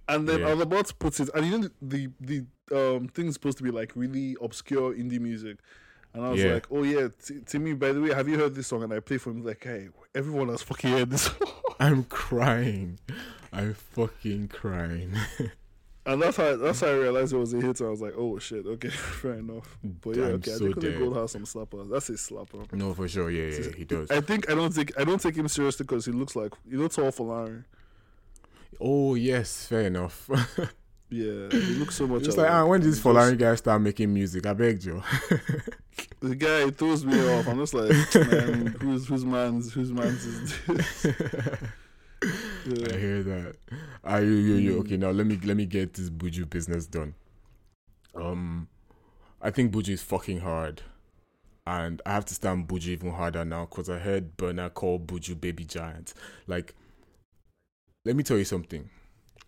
[0.07, 0.49] And then Yeah.
[0.49, 3.63] I was about to put it, and you know the the, um thing's supposed to
[3.63, 5.57] be like really obscure indie music.
[6.13, 6.53] And I was Yeah.
[6.53, 7.73] like, "Oh yeah, T- Timmy.
[7.73, 9.43] By the way, have you heard this song?" And I played for him.
[9.43, 11.35] Like, "Hey, everyone has fucking heard this." song."
[11.79, 12.99] I'm crying.
[13.51, 15.13] I'm fucking crying.
[16.07, 17.81] And that's how that's how I realized it was a hit.
[17.81, 18.89] I was like, "Oh shit, okay,
[19.21, 20.99] fair enough." But yeah, I'm okay, so I think dead.
[20.99, 21.89] Gold has some slappers.
[21.89, 22.71] That's his slapper.
[22.73, 23.31] no, for sure.
[23.31, 24.11] Yeah, yeah, he does.
[24.11, 26.75] I think I don't take I don't take him seriously because he looks like he
[26.77, 27.63] looks tall for Larry.
[28.79, 30.29] Oh yes, fair enough.
[31.07, 32.23] Yeah, he looks so much.
[32.23, 32.37] Alike.
[32.37, 34.45] like ah, when did this just- guy start making music?
[34.47, 35.03] I begged you.
[36.19, 37.47] The guy throws me off.
[37.47, 37.91] I'm just like,
[38.31, 41.05] man, whose whose man's whose man's is this?
[42.65, 43.55] I hear that.
[44.03, 44.71] Ah, you, you.
[44.73, 44.79] Mm.
[44.81, 47.13] Okay, now let me let me get this Buju business done.
[48.15, 48.67] Um,
[49.41, 50.81] I think Buju is fucking hard,
[51.67, 55.39] and I have to stand Buju even harder now because I heard Burna call Buju
[55.39, 56.13] baby giant.
[56.47, 56.73] Like,
[58.03, 58.89] let me tell you something.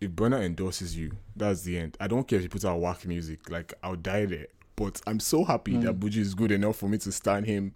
[0.00, 1.96] If Burna endorses you, that's the end.
[1.98, 3.50] I don't care if he puts out whack music.
[3.50, 4.46] Like, I'll die there.
[4.76, 7.74] But I'm so happy that Buju is good enough for me to stand him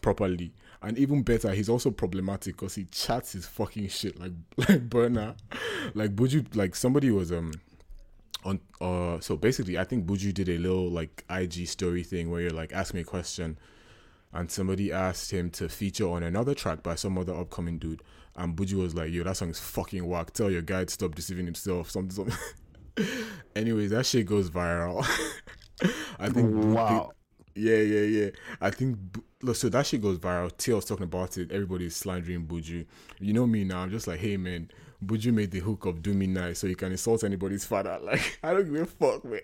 [0.00, 0.52] properly.
[0.82, 5.36] And even better, he's also problematic because he chats his fucking shit like like Burna,
[5.94, 6.56] like Buju.
[6.56, 7.52] Like somebody was um
[8.44, 9.20] on uh.
[9.20, 12.72] So basically, I think Buju did a little like IG story thing where you're like,
[12.72, 13.58] ask me a question,
[14.32, 18.02] and somebody asked him to feature on another track by some other upcoming dude,
[18.36, 20.32] and Buju was like, yo, that song is fucking whack.
[20.32, 21.90] Tell your guy to stop deceiving himself.
[21.92, 22.26] Something.
[22.26, 22.36] something.
[23.56, 25.06] Anyways, that shit goes viral.
[26.18, 27.12] I think Wow.
[27.54, 28.30] Yeah, yeah, yeah.
[28.60, 28.98] I think
[29.54, 30.56] so that shit goes viral.
[30.56, 31.50] Tails talking about it.
[31.50, 32.86] Everybody's slandering Buju.
[33.20, 33.80] You know me now.
[33.80, 34.70] I'm just like, hey man,
[35.04, 37.98] Buju made the hook of do me nice, so you can insult anybody's father.
[38.02, 39.40] Like, I don't give a fuck, man.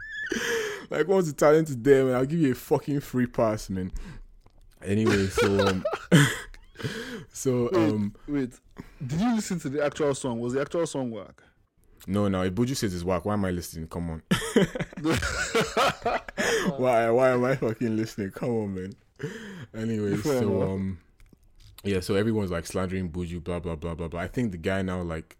[0.90, 3.92] like, once the talent is there, man, I'll give you a fucking free pass, man.
[4.84, 5.84] Anyway, so um,
[7.32, 8.50] so Wait, um, wait.
[9.06, 10.40] Did you listen to the actual song?
[10.40, 11.42] Was the actual song whack?
[12.06, 12.42] No, no.
[12.42, 13.88] If Buju says it's whack, why am I listening?
[13.88, 14.22] Come on.
[16.76, 18.30] why why am I fucking listening?
[18.32, 18.92] Come on, man.
[19.74, 20.98] Anyway, so um
[21.84, 24.20] yeah, so everyone's like slandering Buju, blah blah blah blah blah.
[24.20, 25.36] I think the guy now like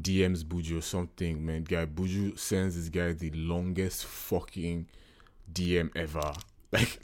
[0.00, 1.64] DMs Buju or something, man.
[1.64, 4.86] Guy Buju sends this guy the longest fucking
[5.52, 6.32] DM ever.
[6.72, 7.00] Like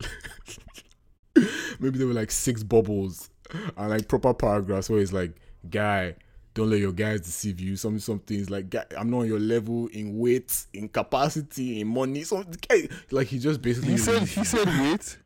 [1.80, 3.30] maybe there were like six bubbles
[3.76, 5.32] and like proper paragraphs where it's like,
[5.68, 6.14] guy,
[6.56, 7.76] don't let your guys deceive you.
[7.76, 12.22] Some something is like, I'm not on your level in weight, in capacity, in money.
[12.24, 15.18] Something like he just basically He said he said wait.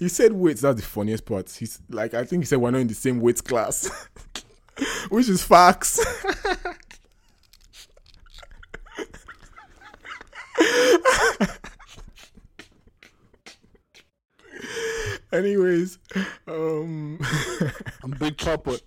[0.00, 0.56] he said weight.
[0.56, 1.48] That's the funniest part.
[1.50, 3.88] He's like, I think he said we're not in the same weight class,
[5.08, 6.00] which is facts.
[15.32, 15.98] Anyways,
[16.48, 17.20] um,
[18.02, 18.78] I'm Big Papa.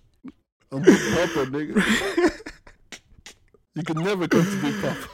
[0.72, 2.42] I'm Big Papa, nigga.
[3.74, 5.08] You can never come to Big Papa.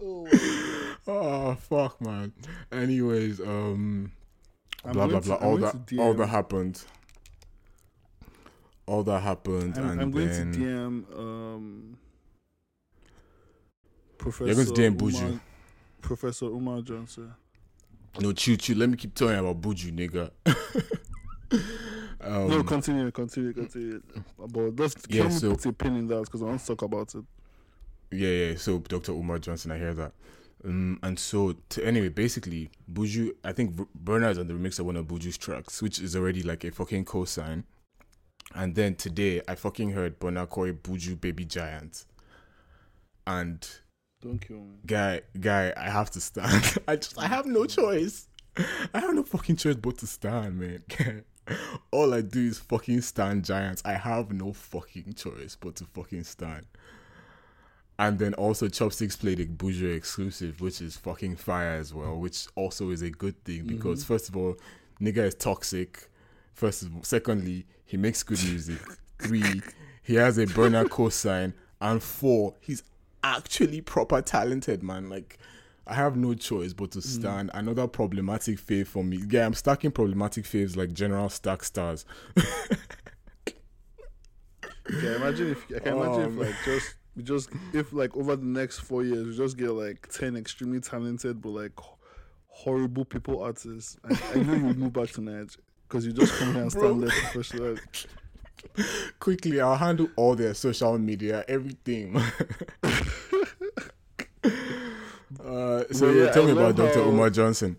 [1.06, 2.32] oh fuck, man.
[2.72, 4.12] Anyways, um,
[4.84, 5.36] I'm blah blah blah.
[5.38, 6.82] to- all that, all that happened.
[8.86, 11.98] All that happened, I'm, and I'm going then to DM um,
[14.16, 14.46] Professor.
[14.46, 15.20] You're going to DM Buju.
[15.28, 15.40] Umar-
[16.00, 17.34] Professor Umar Johnson.
[18.20, 18.74] No, choo choo.
[18.74, 20.30] Let me keep talking about Buju, nigga.
[22.20, 24.02] um, no, continue, continue, continue.
[24.38, 26.66] But let's Yeah, can we so- put a pin in that because I want to
[26.66, 27.24] talk about it.
[28.10, 28.56] Yeah, yeah.
[28.56, 29.12] So Dr.
[29.12, 30.12] Umar Johnson, I hear that.
[30.64, 34.86] Um, and so to, anyway, basically, Buju, I think Burna is on the remix of
[34.86, 37.64] one of Buju's tracks, which is already like a fucking cosign.
[38.54, 42.06] And then today, I fucking heard Burna call Buju Baby Giant.
[43.26, 43.68] And
[44.22, 44.76] Don't kill me.
[44.86, 46.78] guy, guy, I have to stand.
[46.88, 48.26] I just, I have no choice.
[48.56, 50.82] I have no fucking choice but to stand, man.
[51.90, 53.82] All I do is fucking stand giants.
[53.84, 56.66] I have no fucking choice but to fucking stand.
[57.98, 62.46] And then also Chopsticks played a Buju exclusive, which is fucking fire as well, which
[62.54, 63.76] also is a good thing mm-hmm.
[63.76, 64.56] because first of all,
[65.00, 66.08] nigga is toxic.
[66.54, 68.78] First of all, secondly, he makes good music.
[69.18, 69.62] Three,
[70.02, 72.84] he has a Burna cosign, and four, he's
[73.24, 75.08] actually proper talented, man.
[75.08, 75.38] Like,
[75.88, 77.02] I have no choice but to mm.
[77.02, 77.50] stand.
[77.54, 79.20] Another problematic fave for me.
[79.28, 82.04] Yeah, I'm stacking problematic faves like General Stack Stars.
[85.02, 88.16] Yeah, imagine if I can imagine Oh, if um, like just we just if like
[88.16, 91.72] over the next four years we just get like ten extremely talented but like
[92.48, 93.98] horrible people artists.
[94.04, 95.46] I, I know you would move back to Nigeria
[95.86, 97.76] because you just come here and stand there professional.
[99.20, 102.20] Quickly, I'll handle all their social media, everything.
[105.44, 107.02] uh, so yeah, yeah, tell I me about Dr.
[107.02, 107.76] how- Umar Johnson.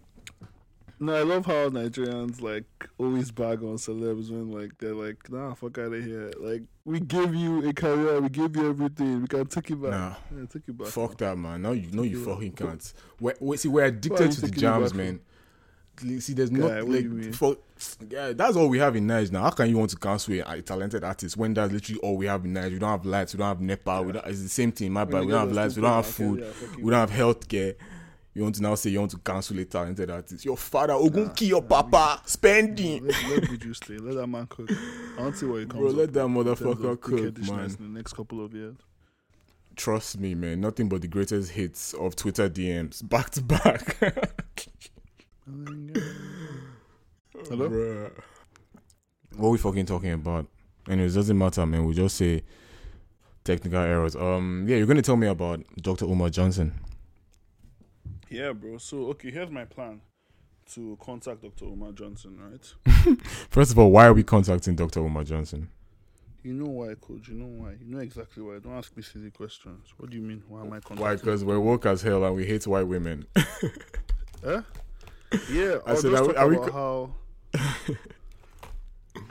[1.01, 2.65] No, I love how Nigerians like
[2.97, 6.29] always bag on celebs when like they're like, nah, fuck out of here.
[6.37, 9.91] Like we give you a career, we give you everything, we can take it back.
[9.91, 10.15] Nah.
[10.35, 10.87] Yeah, take it back.
[10.89, 11.61] Fuck that, man.
[11.61, 12.93] No, you know you fucking can't.
[13.21, 15.21] We're, we see, we're addicted to the jams, man.
[15.99, 17.57] See, there's Guy, not like for
[18.09, 19.43] yeah, that's all we have in Nigeria now.
[19.43, 22.45] How can you want to cancel a, talented artist when that's literally all we have
[22.45, 22.73] in Nigeria?
[22.73, 24.91] We don't have lights, we don't have NEPA, we don't, it's the same thing.
[24.91, 25.25] My bad.
[25.25, 27.75] We don't have lights, we don't have food, yeah, we don't have healthcare.
[28.33, 30.45] You want to now say you want to cancel a talented artist?
[30.45, 33.05] Your father, Ogunki, your papa, spending.
[33.05, 33.97] Let, let Buju stay.
[33.97, 34.69] Let that man cook.
[34.71, 37.65] I to see what he comes Bro, let that with in terms motherfucker cook, man.
[37.65, 38.75] In the next couple of years.
[39.75, 40.61] Trust me, man.
[40.61, 43.97] Nothing but the greatest hits of Twitter DMs back to back.
[47.59, 47.69] Hello?
[47.69, 48.11] Bruh.
[49.37, 50.47] What we fucking talking about?
[50.89, 51.85] Anyways, it doesn't matter, man.
[51.85, 52.43] We just say
[53.43, 54.15] technical errors.
[54.15, 56.05] Um, yeah, you're gonna tell me about Dr.
[56.05, 56.73] Umar Johnson.
[58.29, 58.77] Yeah, bro.
[58.77, 60.01] So okay, here's my plan
[60.73, 61.65] to contact Dr.
[61.65, 62.39] Umar Johnson.
[62.39, 63.17] Right?
[63.49, 64.99] First of all, why are we contacting Dr.
[65.01, 65.69] Umar Johnson?
[66.43, 67.27] You know why, coach?
[67.27, 67.71] You know why?
[67.71, 68.59] You know exactly why.
[68.59, 69.93] Don't ask me silly questions.
[69.97, 70.41] What do you mean?
[70.47, 70.99] Why am I contacting?
[71.01, 71.15] Why?
[71.15, 73.25] Because we're woke as hell and we hate white women.
[74.43, 74.61] Huh?
[75.51, 77.13] Yeah, I said, are we- are we about how.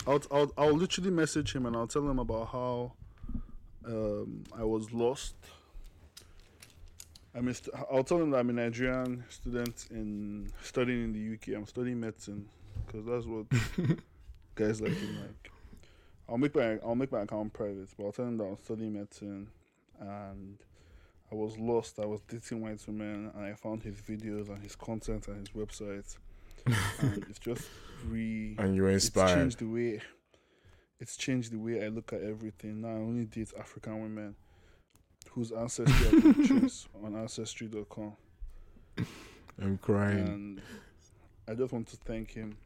[0.06, 2.92] I'll, I'll I'll literally message him and I'll tell him about how
[3.86, 5.34] um, I was lost.
[7.34, 7.54] I'm a
[7.92, 11.56] I'll tell him that I'm a Nigerian student in studying in the UK.
[11.56, 12.48] I'm studying medicine
[12.86, 13.46] because that's what
[14.54, 15.52] guys like him like.
[16.28, 18.94] I'll make my I'll make my account private, but I'll tell him that I'm studying
[18.94, 19.48] medicine
[20.00, 20.58] and
[21.30, 21.98] I was lost.
[21.98, 25.50] I was dating white women, and I found his videos and his content and his
[25.50, 26.16] website,
[27.00, 27.68] and it's just
[28.06, 28.54] re.
[28.58, 29.34] and you're It's inspired.
[29.36, 30.00] changed the way.
[31.00, 32.80] It's changed the way I look at everything.
[32.80, 34.34] Now I only date African women
[35.30, 38.12] whose ancestry I can trace on ancestry.com,
[39.62, 40.18] I'm crying.
[40.18, 40.62] and
[41.48, 42.56] I just want to thank him.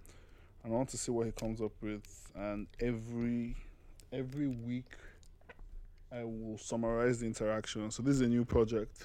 [0.65, 2.31] And I want to see what he comes up with.
[2.35, 3.57] And every
[4.13, 4.93] every week,
[6.11, 7.91] I will summarize the interaction.
[7.91, 9.05] So this is a new project.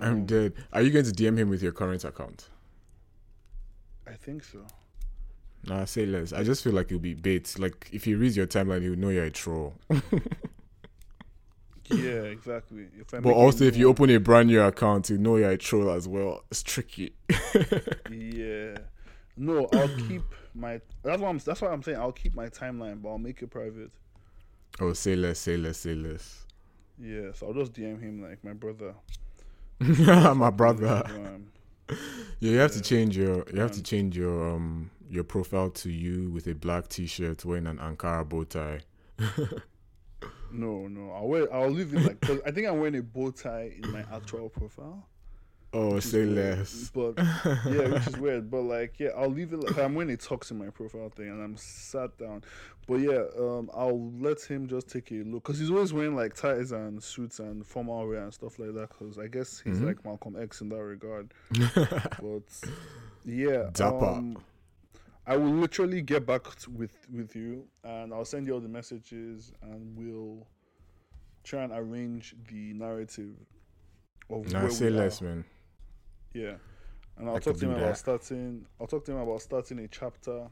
[0.00, 0.54] I'm Um, dead.
[0.72, 2.48] Are you going to DM him with your current account?
[4.06, 4.58] I think so.
[5.66, 6.32] Nah, say less.
[6.32, 7.54] I just feel like it'll be bait.
[7.58, 9.74] Like if he reads your timeline, he'll know you're a troll.
[11.92, 12.86] Yeah, exactly.
[13.00, 15.56] If But also, if you one- open a brand new account, you know you're a
[15.58, 16.44] troll as well.
[16.48, 17.14] It's tricky.
[18.08, 18.76] yeah,
[19.36, 20.22] no, I'll keep
[20.54, 20.80] my.
[21.02, 21.38] That's what I'm.
[21.38, 21.98] That's what I'm saying.
[21.98, 23.90] I'll keep my timeline, but I'll make it private.
[24.80, 26.46] Oh, say less, say less, say less.
[26.96, 28.94] Yeah, so I'll just DM him like my brother.
[29.80, 31.02] My brother.
[31.90, 31.98] Um,
[32.40, 35.90] Yeah, you have to change your you have to change your um your profile to
[35.90, 38.80] you with a black T-shirt wearing an Ankara bow tie.
[40.52, 41.52] no, no, I'll wear.
[41.52, 42.20] I'll leave it like.
[42.20, 45.06] Cause I think I'm wearing a bow tie in my actual profile.
[45.72, 46.90] Oh, say less.
[46.92, 48.50] But yeah, which is weird.
[48.50, 49.58] But like, yeah, I'll leave it.
[49.62, 52.42] Like, I'm wearing a tux in my profile thing, and I'm sat down.
[52.88, 56.34] But yeah, um, I'll let him just take a look because he's always wearing like
[56.34, 58.88] ties and suits and formal wear and stuff like that.
[58.88, 59.86] Because I guess he's Mhm.
[59.86, 61.32] like Malcolm X in that regard.
[61.50, 62.42] but
[63.24, 64.06] yeah, Dapper.
[64.06, 64.38] um,
[65.26, 68.68] I will literally get back t- with with you, and I'll send you all the
[68.68, 70.48] messages, and we'll
[71.44, 73.36] try and arrange the narrative
[74.28, 75.26] of Nah, say less, are.
[75.26, 75.44] man.
[76.32, 76.54] Yeah,
[77.18, 77.96] and I'll I talk to him about that.
[77.98, 78.64] starting.
[78.80, 80.46] I'll talk to him about starting a chapter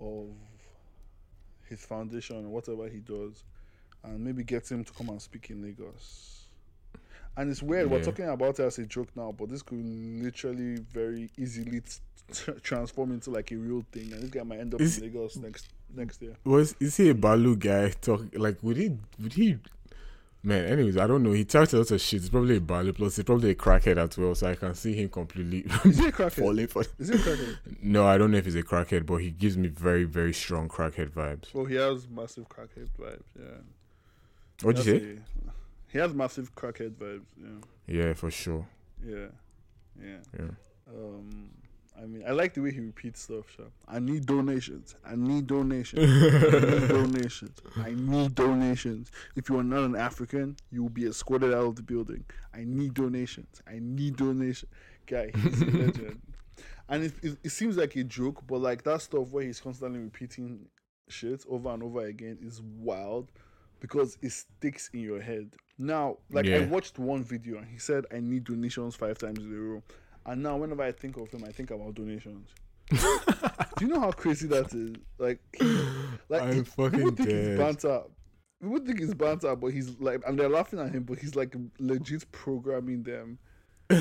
[0.00, 0.26] of
[1.68, 3.44] his foundation whatever he does,
[4.04, 6.46] and maybe get him to come and speak in Lagos.
[7.36, 10.76] And it's weird we're talking about it as a joke now, but this could literally
[10.92, 11.98] very easily t-
[12.32, 15.04] t- transform into like a real thing, and this guy might end up Is- in
[15.04, 16.34] Lagos next next year.
[16.44, 17.90] Was is he a Balu guy?
[17.90, 19.58] Talk like would he would he?
[20.42, 21.32] Man, anyways, I don't know.
[21.32, 22.20] He talks a lot of shit.
[22.20, 24.34] He's probably a Balu plus he's probably a crackhead as well.
[24.36, 26.32] So I can see him completely Is he a crackhead?
[26.40, 26.84] falling for.
[26.98, 27.56] Is he a crackhead?
[27.82, 30.68] No, I don't know if he's a crackhead, but he gives me very very strong
[30.68, 31.52] crackhead vibes.
[31.52, 33.22] Well, he has massive crackhead vibes.
[33.38, 33.46] Yeah.
[34.62, 35.06] What'd you say?
[35.06, 35.50] a-
[35.90, 37.24] he has massive crackhead vibes.
[37.36, 37.48] Yeah.
[38.06, 38.66] Yeah, for sure.
[39.04, 39.26] Yeah.
[40.00, 40.16] Yeah.
[40.38, 40.50] Yeah.
[40.88, 41.50] Um,
[42.00, 43.46] I mean, I like the way he repeats stuff.
[43.56, 43.64] Sha.
[43.86, 44.94] I need donations.
[45.04, 46.04] I need donations.
[46.04, 47.58] I need donations.
[47.76, 49.10] I need donations.
[49.34, 52.24] If you are not an African, you will be escorted out of the building.
[52.54, 53.62] I need donations.
[53.66, 54.70] I need donations.
[55.06, 56.20] Guy, he's a legend.
[56.88, 60.00] And it, it, it seems like a joke, but like that stuff where he's constantly
[60.00, 60.66] repeating
[61.08, 63.30] shit over and over again is wild
[63.80, 65.54] because it sticks in your head.
[65.78, 69.52] Now, like I watched one video and he said, I need donations five times in
[69.52, 69.82] a row.
[70.28, 72.50] And now, whenever I think of him, I think about donations.
[72.90, 72.98] Do
[73.80, 74.94] you know how crazy that is?
[75.18, 75.64] Like, he,
[76.28, 77.58] like I'm he- fucking people think dead.
[77.58, 78.02] banter.
[78.60, 81.56] People think it's banter, but he's like, and they're laughing at him, but he's like
[81.78, 83.38] legit programming them.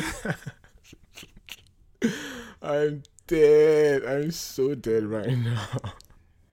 [2.61, 4.03] I'm dead.
[4.05, 5.67] I'm so dead right now.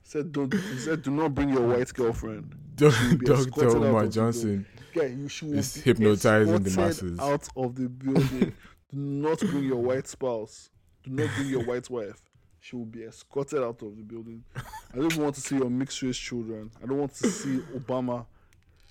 [0.05, 0.53] Said, don't.
[0.55, 2.55] He said, do not bring your white girlfriend.
[2.77, 3.41] Doc- be Dr.
[3.41, 4.67] escorted out Umar Johnson.
[4.95, 7.19] Yeah, you should be hypnotizing the masses.
[7.19, 8.55] out of the building.
[8.95, 10.71] Do not bring your white spouse.
[11.03, 12.21] Do not bring your white wife.
[12.61, 14.43] She will be escorted out of the building.
[14.57, 16.71] I don't want to see your mixed race children.
[16.83, 18.25] I don't want to see Obama.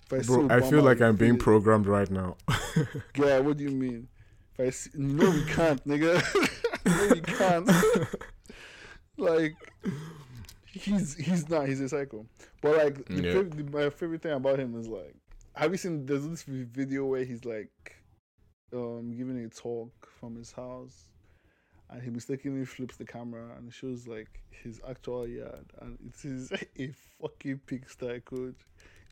[0.05, 2.37] If I see Bro, I feel like I'm being programmed right now.
[3.15, 4.07] Yeah, what do you mean?
[4.57, 6.21] If I see, no, we can't, nigga.
[6.85, 7.69] no, we can't.
[9.17, 9.55] like,
[10.65, 11.67] he's he's not.
[11.67, 12.25] He's a psycho.
[12.61, 13.33] But like, the, Yeah.
[13.43, 15.15] the, my favorite thing about him is like,
[15.55, 16.05] have you seen?
[16.05, 17.95] There's this video where he's like,
[18.73, 21.09] um, giving a talk from his house,
[21.89, 26.51] and he mistakenly flips the camera and shows like his actual yard, and it is
[26.79, 28.55] a fucking pigsty, coach.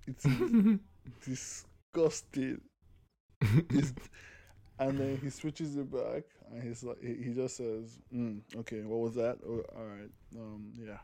[0.07, 0.79] It is
[1.25, 2.61] disgusting.
[3.41, 3.93] It's,
[4.79, 8.81] and then he switches it back, and he's like, he, he just says, mm, "Okay,
[8.81, 9.37] what was that?
[9.45, 10.97] Oh, all right, um, yeah."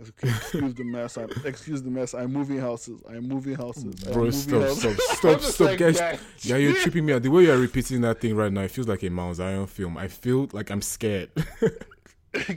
[0.00, 1.16] Excuse the mess.
[1.16, 2.14] I'm, excuse the mess.
[2.14, 3.00] I'm moving houses.
[3.08, 3.94] I'm moving houses.
[4.06, 4.98] I'm Bro, moving stop, houses.
[5.16, 5.98] stop, I'm stop, stop, guys.
[6.00, 7.22] guy, Yeah, you're tripping me out.
[7.22, 9.96] The way you're repeating that thing right now, it feels like a Mount Zion film.
[9.96, 11.30] I feel like I'm scared.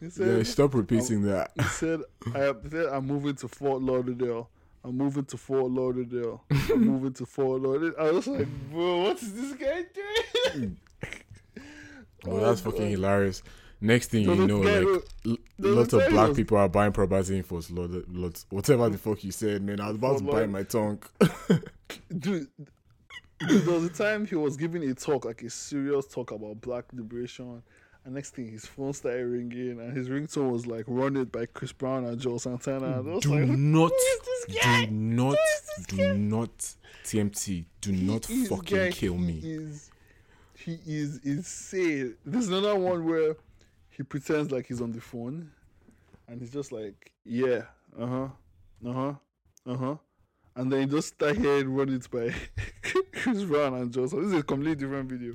[0.00, 1.50] He yeah, stop repeating that.
[1.56, 2.00] he said,
[2.34, 4.48] I, said, I'm moving to Fort Lauderdale.
[4.82, 6.42] I'm moving to Fort Lauderdale.
[6.70, 7.94] I'm moving to Fort Lauderdale.
[8.00, 9.84] I was like, bro, what is this guy
[10.54, 10.78] doing?
[12.24, 12.88] Well, Oh, that's fucking God.
[12.90, 13.42] hilarious.
[13.82, 17.74] Next thing So you know, like lots of black was- people are buying property infos.
[17.74, 19.80] Lot, lots, whatever the fuck you said, man.
[19.80, 21.02] I was about to bite my tongue.
[22.18, 22.48] dude,
[23.48, 26.60] dude, there was a time he was giving a talk, like a serious talk about
[26.60, 27.62] black liberation.
[28.04, 31.44] And next thing, his phone started ringing, and his ringtone was like "Run It" by
[31.46, 33.00] Chris Brown and Juelz Santana.
[33.00, 34.84] And do like, not, is this guy?
[34.86, 35.36] do not,
[35.88, 39.40] do not, TMT, do not He is- fucking guy, kill he me.
[39.42, 39.90] Is,
[40.54, 42.14] he is insane.
[42.24, 43.36] There's another one where
[44.00, 45.50] he pretends like he's on the phone,
[46.26, 47.64] and he's just like, "Yeah,
[47.98, 48.28] uh huh,
[48.86, 49.14] uh huh,
[49.66, 49.96] uh huh,"
[50.56, 52.32] and then he just start hearing "Run It" by
[53.12, 53.92] Chris Brown and.
[53.92, 55.34] So this is a completely different video.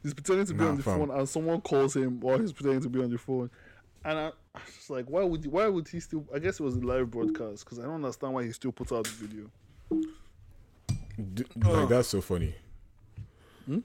[0.00, 0.98] He's pretending to be Nah, on the fam.
[1.08, 3.50] phone, and someone calls him while he's pretending to be on the phone.
[4.04, 6.24] And I, I was just like, why would why would he still?
[6.32, 8.92] I guess it was a live broadcast because I don't understand why he still puts
[8.92, 9.50] out the video.
[11.34, 12.54] D- like that's so funny.
[13.66, 13.80] Hmm?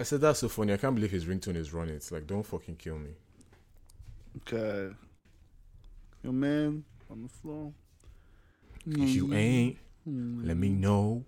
[0.00, 0.72] I said that's so funny.
[0.72, 1.94] I can't believe his ringtone is running.
[1.94, 3.10] It's like don't fucking kill me.
[4.38, 4.94] Okay.
[6.22, 7.72] Your man on the floor.
[8.86, 10.46] If you ain't, Hmm.
[10.46, 11.22] let me know.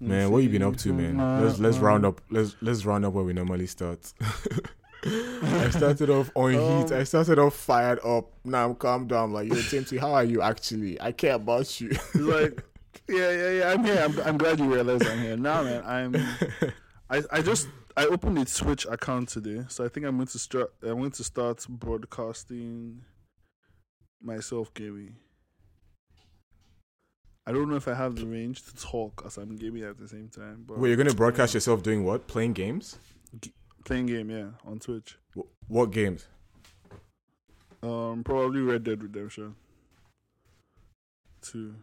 [0.00, 1.18] Man, what you been up to, man?
[1.44, 2.22] Let's let's round up.
[2.30, 4.12] Let's let's round up where we normally start.
[5.04, 6.92] I started off on heat.
[6.92, 8.30] Um, I started off fired up.
[8.44, 9.32] Now I'm calm down.
[9.34, 10.98] Like, yo, Timothy, how are you actually?
[11.00, 11.90] I care about you.
[12.14, 12.62] Like,
[13.08, 13.72] yeah, yeah, yeah.
[13.72, 14.02] I'm here.
[14.02, 15.36] I'm, I'm glad you realized I'm here.
[15.36, 16.72] Now, man, I'm.
[17.10, 20.38] I, I just I opened a Twitch account today, so I think I'm going to
[20.38, 20.72] start.
[20.82, 23.02] I'm going to start broadcasting
[24.22, 25.16] myself gaming.
[27.46, 30.08] I don't know if I have the range to talk as I'm gaming at the
[30.08, 32.26] same time, but Wait, you're gonna broadcast yourself doing what?
[32.26, 32.96] Playing games?
[33.84, 35.18] playing game, yeah, on Twitch.
[35.36, 36.26] Wh- What games?
[37.82, 39.54] Um, probably Red Dead Redemption.
[41.42, 41.74] Two,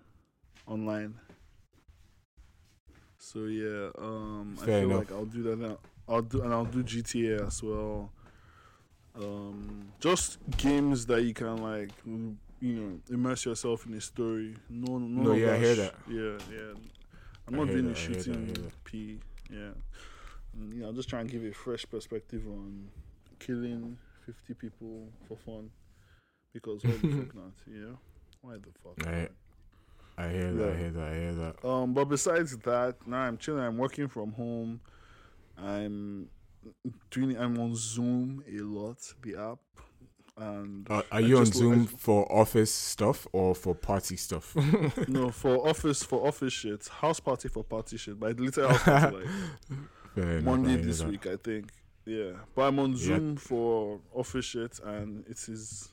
[0.65, 1.13] online.
[3.23, 4.97] So yeah, um, I feel enough.
[4.97, 5.59] like I'll do that.
[5.59, 5.77] Now.
[6.09, 8.11] I'll do and I'll do GTA as well.
[9.15, 14.55] Um, just games that you can like, you know, immerse yourself in a story.
[14.69, 15.93] No, no, No, yeah, I hear that.
[16.09, 16.73] Yeah, yeah.
[17.47, 18.83] I'm not doing that, a I hear that, I shooting that.
[18.85, 19.19] P.
[19.51, 19.69] Yeah,
[20.53, 22.87] and, you know, I'm just trying to give a fresh perspective on
[23.37, 25.69] killing 50 people for fun.
[26.53, 27.53] Because why the fuck not?
[27.67, 27.97] You know,
[28.41, 29.07] why the fuck?
[29.07, 29.31] I- not?
[30.17, 30.69] I hear that.
[30.69, 31.03] I hear that.
[31.11, 31.65] I hear that.
[31.67, 33.63] Um, but besides that, now I'm chilling.
[33.63, 34.81] I'm working from home.
[35.57, 36.29] I'm
[37.09, 37.37] doing.
[37.37, 39.59] I'm on Zoom a lot, the app,
[40.37, 44.55] and Uh, are I you on Zoom I- for office stuff or for party stuff?
[45.07, 48.19] no for office for office shit, house party for party shit.
[48.19, 49.27] But I deleted house party like
[50.15, 51.07] Fair enough, I Monday this that.
[51.09, 51.71] week, I think.
[52.05, 52.97] Yeah, but I'm on Yeah.
[52.97, 55.89] Zoom for office shit, and it is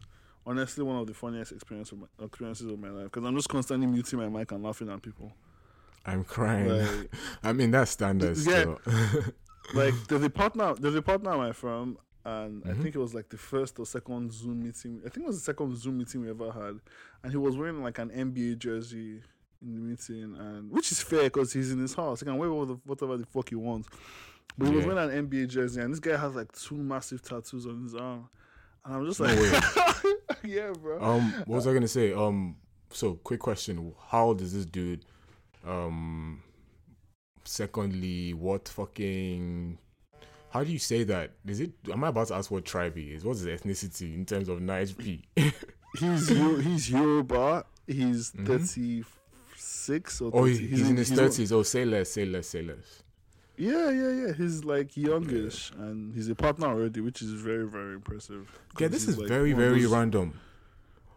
[0.48, 3.48] honestly one of the funniest experience of my, experiences of my life because I'm just
[3.48, 5.30] constantly muting my mic and laughing at people.
[6.06, 6.68] I'm crying.
[6.68, 7.10] Like,
[7.44, 8.42] I mean, that's standard Yeah.
[8.42, 8.80] still.
[9.74, 12.82] like there's a partner there's a partner at my firm and I Mhm.
[12.82, 15.00] think it was like the first or second Zoom meeting.
[15.04, 16.80] I think it was the second Zoom meeting we ever had,
[17.22, 19.22] and he was wearing like an NBA jersey
[19.62, 22.20] in the meeting, and which is fair because he's in his house.
[22.20, 23.88] He can wear whatever, whatever the fuck he wants.
[24.58, 27.66] But he was wearing an NBA jersey, and this guy has like two massive tattoos
[27.66, 28.28] on his arm,
[28.88, 29.62] and I'm just No like,
[30.44, 31.00] yeah, bro.
[31.02, 32.12] Um, what was I gonna say?
[32.12, 32.56] Um,
[32.90, 35.04] so quick question: How old is this dude?
[35.66, 36.42] Um,
[37.44, 39.78] secondly, what fucking?
[40.50, 41.32] How do you say that?
[41.46, 41.72] Is it?
[41.92, 43.24] Am I about to ask what tribe he is?
[43.24, 45.22] What's his ethnicity in terms of Nige P?
[45.98, 47.64] he's he's Yoruba.
[47.86, 48.46] He's Mhm.
[48.46, 50.38] 36 or 30.
[50.38, 51.52] oh, he- he's, in his thirties.
[51.52, 53.02] Oh, say less, say less, say less.
[53.58, 54.32] Yeah, yeah, yeah.
[54.34, 58.48] He's like youngish, and he's a partner already, which is very, very impressive.
[58.78, 60.34] Yeah, this is like very, very those- random.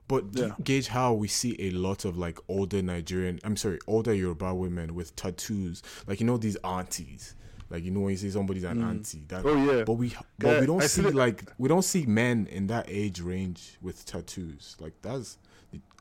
[0.07, 0.47] But do Yeah.
[0.47, 4.53] you gauge how we see a lot of like older Nigerian, I'm sorry, older Yoruba
[4.53, 7.35] women with tattoos, like you know these aunties,
[7.69, 8.89] like you know when you see somebody's an Mm.
[8.89, 9.45] auntie, that.
[9.45, 12.05] Oh yeah, But we, Yeah, but we don't I see see like we don't see
[12.05, 14.75] men in that age range with tattoos.
[14.81, 15.37] Like that's,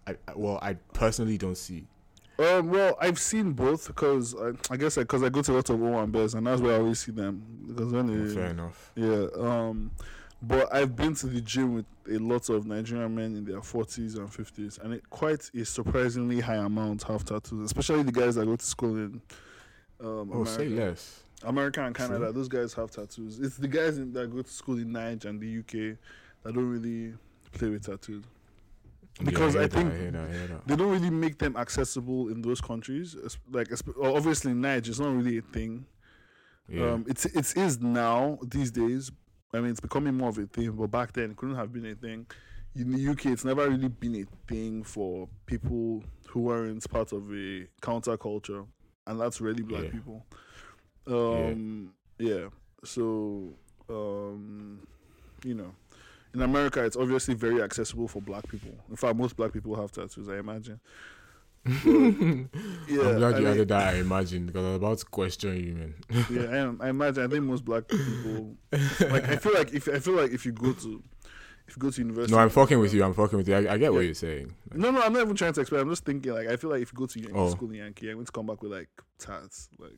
[0.09, 1.87] I, I well, I personally don't see.
[2.41, 5.69] Um, well, I've seen both because I, I guess because I, go to a lot
[5.71, 7.43] of owambes, and that's where I always see them.
[7.67, 8.93] Because when they, Fair enough.
[8.95, 9.91] yeah, um,
[10.43, 14.15] but I've been to the gym with a lot of Nigerian men in their forties
[14.15, 18.47] and fifties, and it quite a surprisingly high amount have tattoos, especially the guys that
[18.47, 19.21] go to school in.
[20.03, 20.85] Um, Oh, say America.
[20.91, 21.21] less.
[21.43, 22.33] America and Canada, True.
[22.33, 23.39] those guys have tattoos.
[23.39, 25.97] It's the guys in, that go to school in Naija and the UK
[26.43, 27.15] that don't really
[27.53, 28.25] play with tattoos.
[29.25, 30.67] Because yeah, I that, think- I hear that, I that.
[30.67, 33.17] They don't really make them accessible in those countries.
[33.51, 33.69] Like,
[34.03, 35.87] obviously, Naija, it's not really a thing.
[36.69, 36.93] Yeah.
[36.93, 39.11] Um, it's it is now these days.
[39.53, 41.87] I mean, it's becoming more of a thing, but back then, it couldn't have been
[41.87, 42.27] a thing.
[42.77, 47.29] In the UK, it's never really been a thing for people who weren't part of
[47.33, 48.65] a counterculture,
[49.09, 49.91] and that's really black Yeah.
[49.91, 50.25] people.
[51.09, 52.49] Um, yeah.
[52.85, 53.55] So,
[53.89, 54.87] um,
[55.45, 55.75] you know,
[56.35, 58.73] in America, it's obviously very accessible for black people.
[58.89, 60.29] In fact, most black people have tattoos.
[60.29, 60.81] I imagine.
[62.89, 63.03] Yeah.
[63.03, 63.95] I'm glad I you added that.
[63.95, 65.95] I imagine because I was about to question you, man.
[66.31, 67.25] yeah, I, am- I imagine.
[67.25, 69.29] I think most black people like.
[69.29, 71.03] I feel like if I feel like if you go to
[71.69, 72.35] if you go to university.
[72.35, 73.05] No, I'm fucking with you.
[73.05, 73.55] I'm fucking with you.
[73.57, 74.55] I, I get what you're saying.
[74.73, 75.83] No, no, I'm not even trying to explain.
[75.83, 77.51] I'm just thinking like I feel like if you go to Yankee Oh.
[77.51, 79.69] school in Yankee, I'm going to come back with like tats.
[79.79, 79.93] Like,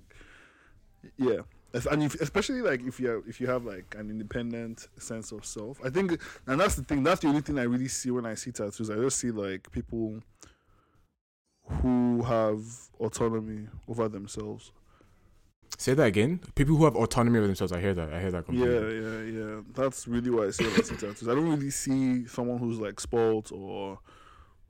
[1.17, 1.41] yeah,
[1.75, 5.45] and if, especially like if you have, if you have like an independent sense of
[5.45, 7.03] self, I think, and that's the thing.
[7.03, 8.91] That's the only thing I really see when I see tattoos.
[8.91, 10.21] I just see like people
[11.65, 12.61] who have
[12.99, 14.73] autonomy over themselves.
[15.79, 16.41] Say that again.
[16.55, 17.73] People who have autonomy over themselves.
[17.73, 18.13] I hear that.
[18.13, 19.61] I hear that Yeah, yeah, yeah.
[19.75, 21.29] That's really what I see when I see tattoos.
[21.29, 23.99] I don't really see someone who's like spoiled or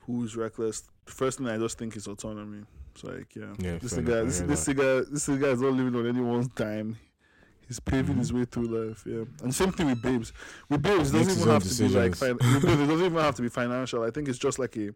[0.01, 0.85] who's reckless.
[1.07, 2.65] The first thing I just think is autonomy.
[2.95, 6.49] It's like, yeah, Yeah, this guy, this this this guy is not living on anyone's
[6.49, 6.97] dime.
[7.67, 8.19] He's paving Mhm.
[8.19, 9.03] his way through life.
[9.07, 10.33] Yeah, and same thing with babes.
[10.69, 12.15] With babes, it doesn't even have to be like.
[12.17, 14.03] Fin- with babes, it doesn't even have to be financial.
[14.03, 14.91] I think it's just like a.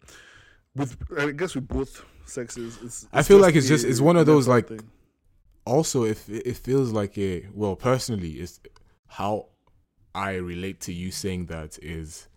[0.75, 3.09] With I guess with both sexes, it's.
[3.13, 4.81] I feel like it's a just- it's one of those, like, thing.
[5.65, 8.61] Also, if it it feels like a well, personally, is
[9.07, 9.49] how
[10.15, 12.29] I relate to you saying that is.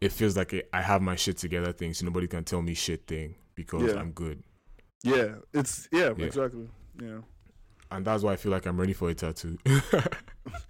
[0.00, 2.74] It feels like a, I have my shit together thing, so nobody can tell me
[2.74, 4.00] shit thing because Yeah.
[4.00, 4.42] I'm good,
[5.02, 6.24] Yeah, it's yeah, Yeah.
[6.26, 6.68] exactly.
[7.00, 7.18] Yeah.
[7.90, 9.58] and that's why I feel like I'm ready for a tattoo.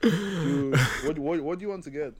[0.03, 0.75] You,
[1.05, 2.15] what, what what do you want to get?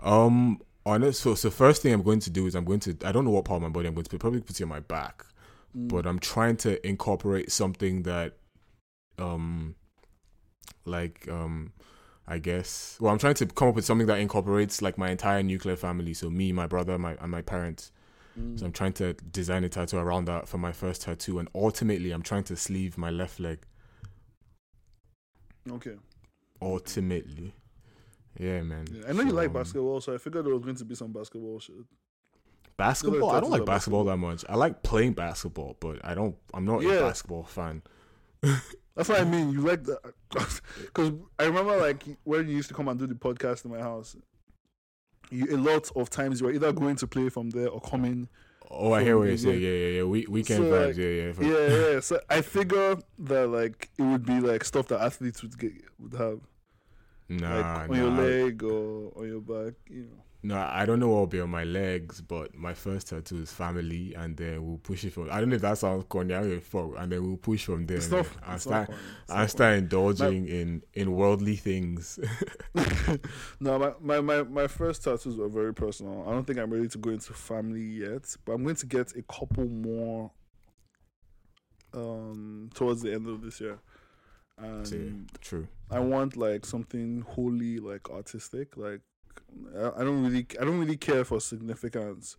[0.00, 1.20] Um, honest.
[1.20, 2.96] So, so first thing I'm going to do is I'm going to.
[3.04, 4.20] I don't know what part of my body I'm going to put.
[4.20, 5.24] Probably put it on my back,
[5.76, 5.88] Mm.
[5.88, 8.38] but I'm trying to incorporate something that,
[9.18, 9.76] um,
[10.84, 11.72] like um,
[12.26, 12.96] I guess.
[13.00, 16.14] Well, I'm trying to come up with something that incorporates like my entire nuclear family.
[16.14, 17.92] So me, my brother, my and my parents.
[18.56, 22.10] So I'm trying to design a tattoo around that for my first tattoo, and ultimately,
[22.10, 23.60] I'm trying to sleeve my left leg.
[25.70, 25.94] Okay.
[26.60, 27.54] Ultimately,
[28.38, 28.86] yeah, man.
[28.92, 29.04] Yeah.
[29.08, 31.12] I know you like um, basketball, so I figured there was going to be some
[31.12, 31.76] basketball shit.
[32.76, 33.30] Basketball?
[33.30, 34.44] I don't like are basketball that much.
[34.48, 36.36] I like playing basketball, but I don't.
[36.54, 36.92] I'm not Yeah.
[36.92, 37.82] a basketball fan.
[38.42, 39.50] That's what I mean.
[39.52, 40.00] You like that
[40.80, 43.80] because I remember like when you used to come and do the podcast in my
[43.80, 44.16] house.
[45.30, 48.28] You, a lot of times you're either going to play from there or coming.
[48.70, 49.60] Oh, I hear what you're saying.
[49.60, 50.02] Yeah, yeah, yeah.
[50.04, 50.86] We weekend So, vibes.
[50.86, 51.68] like, yeah, yeah.
[51.68, 52.00] Yeah, yeah.
[52.00, 56.14] So I figure that like it would be like stuff that athletes would get would
[56.14, 56.40] have
[57.28, 59.74] Nah, like on nah, your leg or on your back.
[59.88, 60.22] You know.
[60.42, 63.52] No, I don't know what will be on my legs, but my first tattoo is
[63.52, 65.30] family, and then we'll push it from.
[65.30, 66.34] I don't know if that sounds corny.
[66.34, 67.98] I don't fuck, and then we'll push from there.
[67.98, 68.26] It's not.
[68.46, 68.90] and It's start,
[69.28, 72.18] and start indulging in in worldly things.
[73.60, 76.24] no, my, my, my, my first tattoos were very personal.
[76.26, 79.14] I don't think I'm ready to go into family yet, but I'm going to get
[79.16, 80.30] a couple more
[81.92, 83.78] um towards the end of this year.
[84.56, 85.66] And true.
[85.90, 88.76] I want like something wholly like artistic.
[88.76, 89.00] Like
[89.76, 92.36] I, don't really I don't really care for significance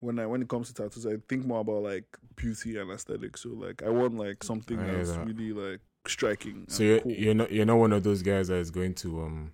[0.00, 1.06] when I when it comes to tattoos.
[1.06, 2.04] I think more about like
[2.36, 3.42] beauty and aesthetics.
[3.42, 5.26] So like I want like something that's that.
[5.26, 6.66] really like striking.
[6.68, 7.12] So you're cool.
[7.12, 9.52] you're not you're not one of those guys that is going to um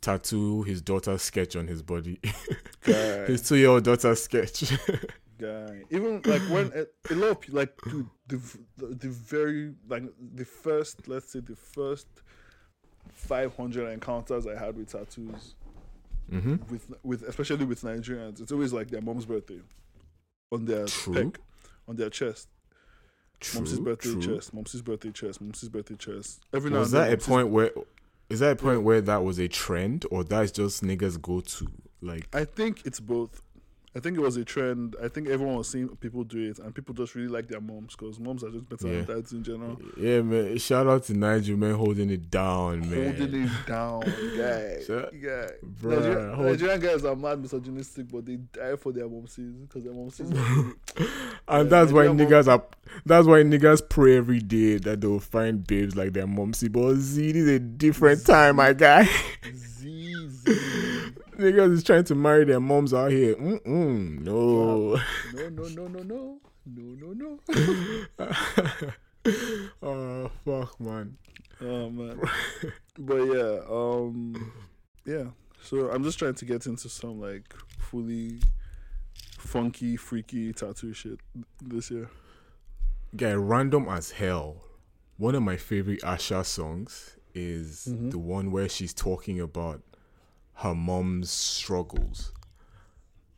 [0.00, 2.20] tattoo his daughter's sketch on his body.
[2.82, 4.72] his two year old daughter's sketch.
[5.40, 5.82] guy.
[5.90, 8.36] Even like when a, a lot of like dude, the,
[8.76, 10.04] the the very like
[10.34, 12.06] the first let's say the first
[13.20, 15.54] five hundred encounters I had with tattoos
[16.32, 16.56] mm-hmm.
[16.70, 19.60] with with especially with Nigerians, it's always like their mom's birthday
[20.52, 21.14] on their True.
[21.14, 21.36] pec,
[21.88, 22.48] on their chest.
[23.40, 23.60] True.
[23.60, 24.36] Mom's birthday true.
[24.36, 24.54] chest.
[24.54, 25.40] Mom's birthday chest.
[25.40, 26.40] Mom's birthday chest.
[26.52, 27.70] Every now Was and that a point where?
[28.28, 31.66] Is that a point where that was a trend, or that's just niggas go to?
[32.00, 33.42] Like, I think it's both.
[33.92, 34.94] I think it was a trend.
[35.02, 37.96] I think everyone was seeing people do it, and people just really like their moms
[37.96, 39.00] because moms are just better Yeah.
[39.02, 39.80] than dads in general.
[39.96, 40.56] yeah, man.
[40.58, 43.16] Shout out to Nigel, man, holding it down, man.
[43.16, 44.00] Holding it down,
[44.36, 44.78] guy.
[44.86, 45.48] So- guy.
[45.82, 49.82] Bruh, Nigerian, hold- Nigerian guys are mad misogynistic, but they die for their momsies because
[49.82, 50.30] their momsies.
[50.36, 50.74] are-
[51.48, 52.62] And Yeah, that's why niggas are.
[53.04, 56.70] That's why niggas pray every day that they'll find babes like their momsy.
[56.70, 59.08] But see, this is a different time, my guy.
[59.52, 61.12] Z, Z.
[61.40, 63.34] niggas is trying to marry their moms out here.
[63.36, 64.96] Mm-mm, no.
[65.34, 67.38] No, no, no, no, no, no, no,
[68.18, 68.30] no.
[69.82, 71.16] oh fuck, man.
[71.60, 72.20] Oh man.
[72.98, 74.52] but yeah, um
[75.04, 75.24] yeah.
[75.62, 78.40] So I'm just trying to get into some like fully
[79.38, 81.18] funky, freaky tattoo shit
[81.62, 82.08] this year.
[83.16, 84.62] Guy, random as hell.
[85.18, 88.10] One of my favorite Asa songs is Mhm.
[88.10, 89.82] the one where she's talking about
[90.54, 92.32] her mom's struggles.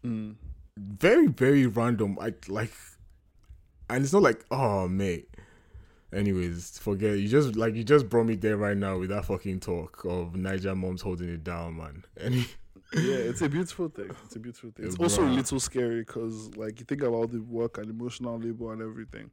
[0.04, 0.36] Mm.
[0.76, 2.18] Very, very random.
[2.20, 2.72] I like,
[3.88, 5.28] and it's not like, oh mate.
[6.12, 7.26] Anyways, forget you.
[7.26, 10.76] Just like you just brought me there right now with that fucking talk of Naija
[10.76, 12.04] moms holding it down, man.
[12.20, 12.46] Any,
[12.92, 14.10] Yeah, it's a beautiful thing.
[14.26, 14.86] It's a beautiful thing.
[14.86, 18.72] It's also a little scary because like you think about the work and emotional labor
[18.74, 19.30] and everything.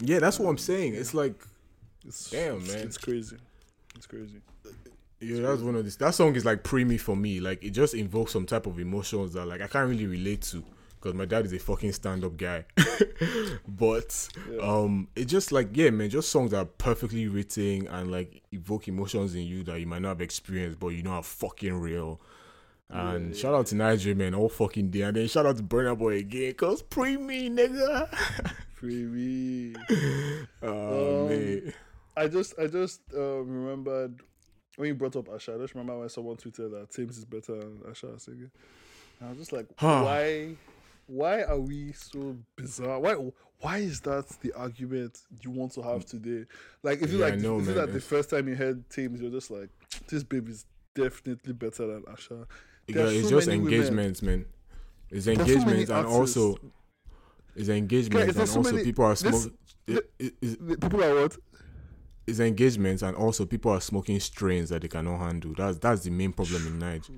[0.00, 0.94] yeah, that's what I'm saying.
[0.94, 1.40] It's like
[2.04, 2.78] It's Damn, man.
[2.78, 3.36] It's crazy.
[3.94, 4.40] It's crazy.
[5.20, 5.96] Yeah, that's one of this.
[5.96, 7.40] That song is like preemie for me.
[7.40, 10.64] Like it just invokes some type of emotions that like I can't really relate to
[10.96, 12.64] because my dad is a fucking stand up guy.
[13.68, 14.58] but Yeah.
[14.60, 18.88] um, it just like yeah, man, just songs that are perfectly written and like evoke
[18.88, 22.20] emotions in you that you might not have experienced, but you know are fucking real.
[22.88, 25.02] And Yeah, shout out to Nigeria, man, all fucking day.
[25.02, 28.08] And then shout out to Burna Boy again, cause Pree Me, nigga.
[28.74, 29.74] Free
[30.62, 31.72] oh Um, man.
[32.16, 34.20] I just I just uh, remembered
[34.76, 35.54] when you brought up Asa.
[35.54, 38.50] I just remember when someone tweeted that Tems is better than Asa singing.
[39.20, 40.02] And I was just like, Huh.
[40.02, 40.56] why
[41.06, 42.98] why are we so bizarre?
[43.00, 43.14] Why
[43.60, 46.46] why is that the argument you want to have today?
[46.82, 47.74] Like if you Yeah, like know, it man.
[47.74, 49.68] that the first time you heard Tems, you're just like,
[50.08, 50.64] this baby is
[50.94, 52.46] definitely better than Asa.
[52.86, 54.46] Yeah, it's so just many women- engagements, man.
[55.10, 56.36] It's are so engagements and artists.
[56.36, 56.58] also
[57.56, 59.52] it's engagements there's and so also many- people are smoking.
[59.86, 61.36] People are what?
[62.30, 65.52] It's engagements and also people are smoking strains that they cannot handle.
[65.56, 67.10] That's that's the main problem in Naija.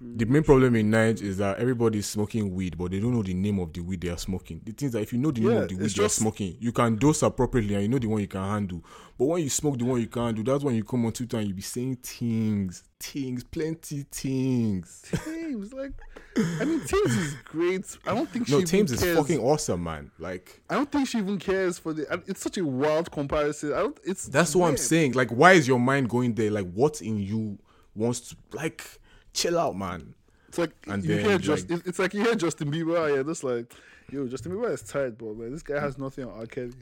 [0.00, 3.34] The main problem in Naija is that everybody's smoking weed, but they don't know the
[3.34, 4.60] name of the weed they are smoking.
[4.64, 6.96] The things that if you know the name of the weed you're smoking, you can
[6.96, 8.82] dose appropriately and you know the one you can handle.
[9.16, 11.38] But when you smoke the one you can't do, that's when you come on Twitter
[11.38, 15.04] and you be saying things, things, plenty things.
[15.12, 15.92] Tems, like,
[16.36, 17.96] I mean, Tems is great.
[18.06, 20.10] I don't think she No, even Tems is fucking awesome, man.
[20.18, 22.22] Like I don't think she even cares for the.
[22.26, 23.72] It's such a wild comparison.
[23.72, 24.00] I don't.
[24.04, 25.12] It's That's what I'm saying.
[25.12, 26.50] Like, why is your mind going there?
[26.50, 27.58] Like, what in you
[27.94, 28.98] wants to like
[29.34, 30.14] chill out, man?
[30.48, 33.44] It's like And you hear just like- it's like you hear Justin Bieber, yeah, just
[33.44, 33.72] like
[34.10, 35.34] yo, Justin Bieber is tired, bro.
[35.34, 36.46] Man, this guy has nothing on R.
[36.46, 36.72] Kelly.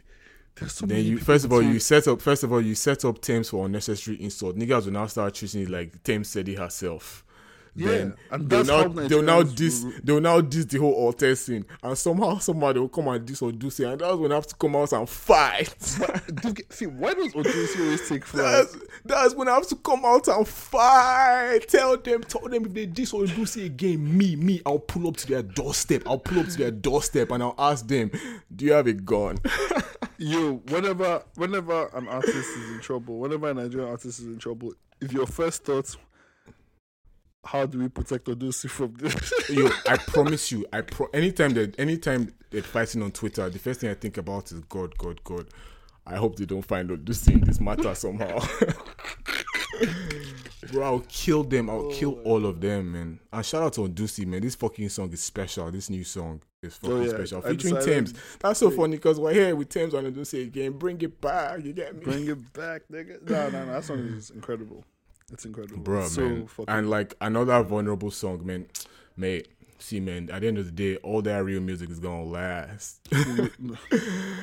[0.55, 2.75] There's so Then many you first of all you set up first of all you
[2.75, 4.57] set up Tems for unnecessary insult.
[4.57, 7.25] Niggas will now start treating it like Tems said it herself.
[7.75, 11.13] Yeah, then and they'll that's now they'll now diss will- they'll now diss the whole
[11.13, 11.65] alté scene.
[11.83, 14.77] And somehow somebody will come and diss Odunsi and that's when I have to come
[14.77, 15.75] out and fight.
[16.43, 18.45] Dude, See, why does Odunsi always take flight?
[18.45, 21.67] That's, that's when I have to come out and fight.
[21.69, 25.27] Tell them, tell them if they diss Odunsi again, me, me, I'll pull up to
[25.27, 26.03] their doorstep.
[26.07, 28.11] I'll pull up to their doorstep and I'll ask them,
[28.55, 29.39] Do you have a gun?
[30.19, 34.73] Yo, whenever whenever an artist is in trouble, whenever a Nigerian artist is in trouble,
[35.01, 35.97] if your first thoughts,
[37.45, 39.33] how do we protect Odunsi from this?
[39.51, 43.81] Yo, I promise you, I pro anytime that anytime they're fighting on Twitter, the first
[43.81, 45.47] thing I think about is God, God, God.
[46.07, 48.39] I hope they don't find out this in this matter somehow.
[50.73, 51.69] Bro, I'll kill them.
[51.71, 53.21] I'll kill Oh, all of them, man.
[53.33, 54.41] And shout out to Dusi, man.
[54.41, 55.71] This fucking song is special.
[55.71, 57.11] This new song is oh, fucking Oh, yeah.
[57.11, 57.43] special.
[57.43, 58.15] Featuring Tems.
[58.39, 60.73] That's so funny because we're here with Tems and Dusi again.
[60.73, 61.65] Bring it back.
[61.65, 62.05] You get me?
[62.05, 63.29] Bring it back, nigga.
[63.29, 63.73] No, no, no.
[63.73, 64.85] That song is incredible.
[65.33, 65.79] It's incredible.
[65.79, 66.47] bro, so man.
[66.47, 68.67] fucking And like another vulnerable song, man.
[69.17, 70.31] Mate, see, man.
[70.31, 73.03] At the end of the day, all that real music is gonna last.
[73.11, 73.51] that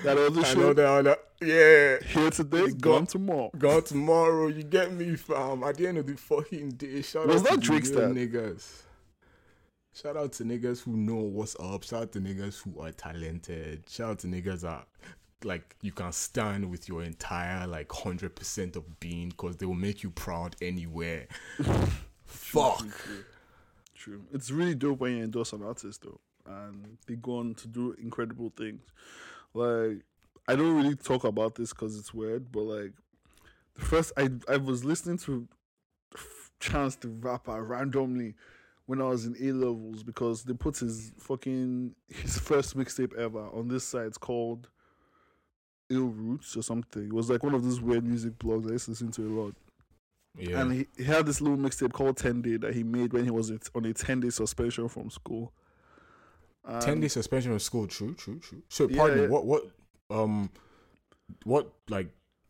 [0.05, 0.75] other I know shit.
[0.77, 1.97] that other, yeah.
[2.07, 3.05] Here today, gone gone.
[3.07, 3.51] tomorrow.
[3.57, 5.63] Gone tomorrow, you get me, fam.
[5.63, 8.83] At the end of the fucking day, shout Was out that to Drake's niggas.
[9.93, 11.83] Shout out to niggas who know what's up.
[11.83, 13.83] Shout out to niggas who are talented.
[13.89, 14.87] Shout out to niggas that
[15.43, 19.73] like you can stand with your entire like hundred percent of being because they will
[19.75, 21.27] make you proud anywhere.
[22.25, 22.79] Fuck.
[22.79, 23.23] True.
[23.95, 24.21] True.
[24.33, 27.95] It's really dope when you endorse an artist though, and they go on to do
[28.01, 28.81] incredible things.
[29.53, 30.03] Like
[30.47, 32.93] I don't really talk about this because it's weird, but like
[33.75, 35.47] the first I I was listening to
[36.59, 38.35] Chance the Rapper randomly
[38.85, 43.47] when I was in A levels because they put his fucking his first mixtape ever
[43.49, 44.07] on this site.
[44.07, 44.67] It's called
[45.91, 47.05] illRoots or something.
[47.05, 49.33] It was like one of those weird music blogs I used to listen to a
[49.41, 49.55] lot.
[50.37, 50.61] Yeah.
[50.61, 53.31] And he, he had this little mixtape called 10 Day that he made when he
[53.31, 55.51] was on a 10 day suspension from school.
[56.81, 57.87] Ten day suspension from school.
[57.87, 58.61] True, true, true.
[58.69, 59.27] So, Yeah, pardon me.
[59.27, 59.63] What, what,
[60.11, 60.51] um,
[61.43, 62.09] what, like,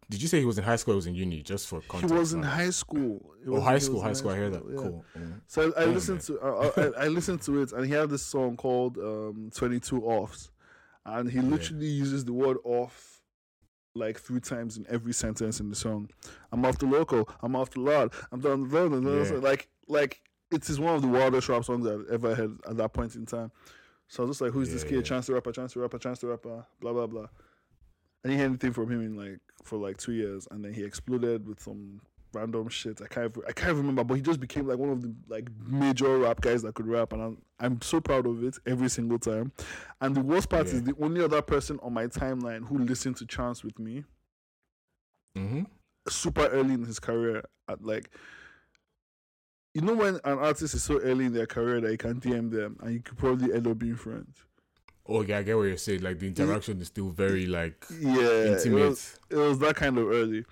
[0.10, 0.94] did you say he was in high school?
[0.94, 3.34] Or he was in uni, just for He was in high school.
[3.44, 4.32] He Oh, high school, high school.
[4.32, 4.64] I hear that.
[4.68, 4.76] yeah.
[4.76, 5.06] Cool.
[5.18, 5.42] Mm.
[5.48, 8.24] So I, I listened to I, I, I listened to it, and he had this
[8.24, 10.50] song called um, "22 Offs,"
[11.06, 13.19] and he literally uses the word "off"
[13.96, 16.10] like three times in every sentence in the song.
[16.52, 17.30] I'm off the local.
[17.42, 18.14] I'm off the lot.
[18.32, 18.70] I'm done.
[18.70, 19.26] done, done, done.
[19.26, 19.40] Yeah.
[19.40, 20.22] Like like
[20.52, 23.26] it is one of the wildest rap songs I've ever heard at that point in
[23.26, 23.52] time.
[24.08, 24.96] So I was just like, who's this kid?
[24.96, 25.02] yeah.
[25.02, 27.28] Chance the rapper, chance the rapper, chance the rapper, blah blah blah.
[28.24, 30.84] I didn't hear anything from him in like for like two years, and then he
[30.84, 32.02] exploded with some
[32.34, 33.02] random shit.
[33.02, 36.18] I can't I can't remember, but he just became like one of the like major
[36.20, 39.52] rap guys that could rap, and I'm I'm so proud of it every single time.
[40.02, 40.74] And the worst part Yeah.
[40.74, 44.04] is the only other person on my timeline who listened to Chance with me
[45.38, 45.62] Mm-hmm.
[46.08, 48.10] super early in his career at like.
[49.76, 52.50] You know when an artist is so early in their career that you can DM
[52.52, 54.44] them and you could probably end up being friends.
[55.08, 56.02] Oh, yeah, I get what you're saying.
[56.02, 58.90] Like, the interaction is still very, like, Yeah, it intimate.
[58.90, 60.44] was, it was that kind of early.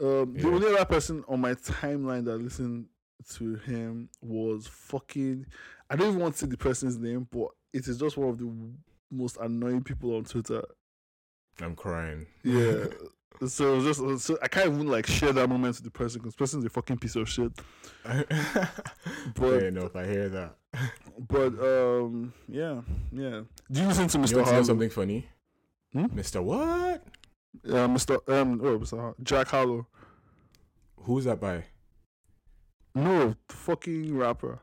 [0.00, 2.86] Um, The only other person on my timeline that listened
[3.34, 5.46] to him was fucking.
[5.88, 8.38] I don't even want to say the person's name, but it is just one of
[8.38, 8.52] the
[9.10, 10.62] most annoying people on Twitter.
[11.60, 12.26] I'm crying.
[12.44, 12.86] Yeah.
[13.46, 16.38] so just so I can't even like share that moment with the person because the
[16.38, 17.52] person's a fucking piece of shit.
[19.34, 19.94] Fair enough.
[19.96, 20.56] I hear that.
[21.18, 23.40] But um, yeah, yeah.
[23.72, 24.36] Do you listen to You Mr.
[24.36, 25.26] want to know something funny?
[25.92, 26.04] Hmm?
[26.06, 26.42] Mr.
[26.42, 27.02] What?
[27.64, 28.16] Yeah, Mr.
[28.28, 29.14] Um, oh, Mr.
[29.22, 29.86] Jack Harlow.
[31.02, 31.64] Who's that by?
[32.94, 34.60] No, the fucking rapper.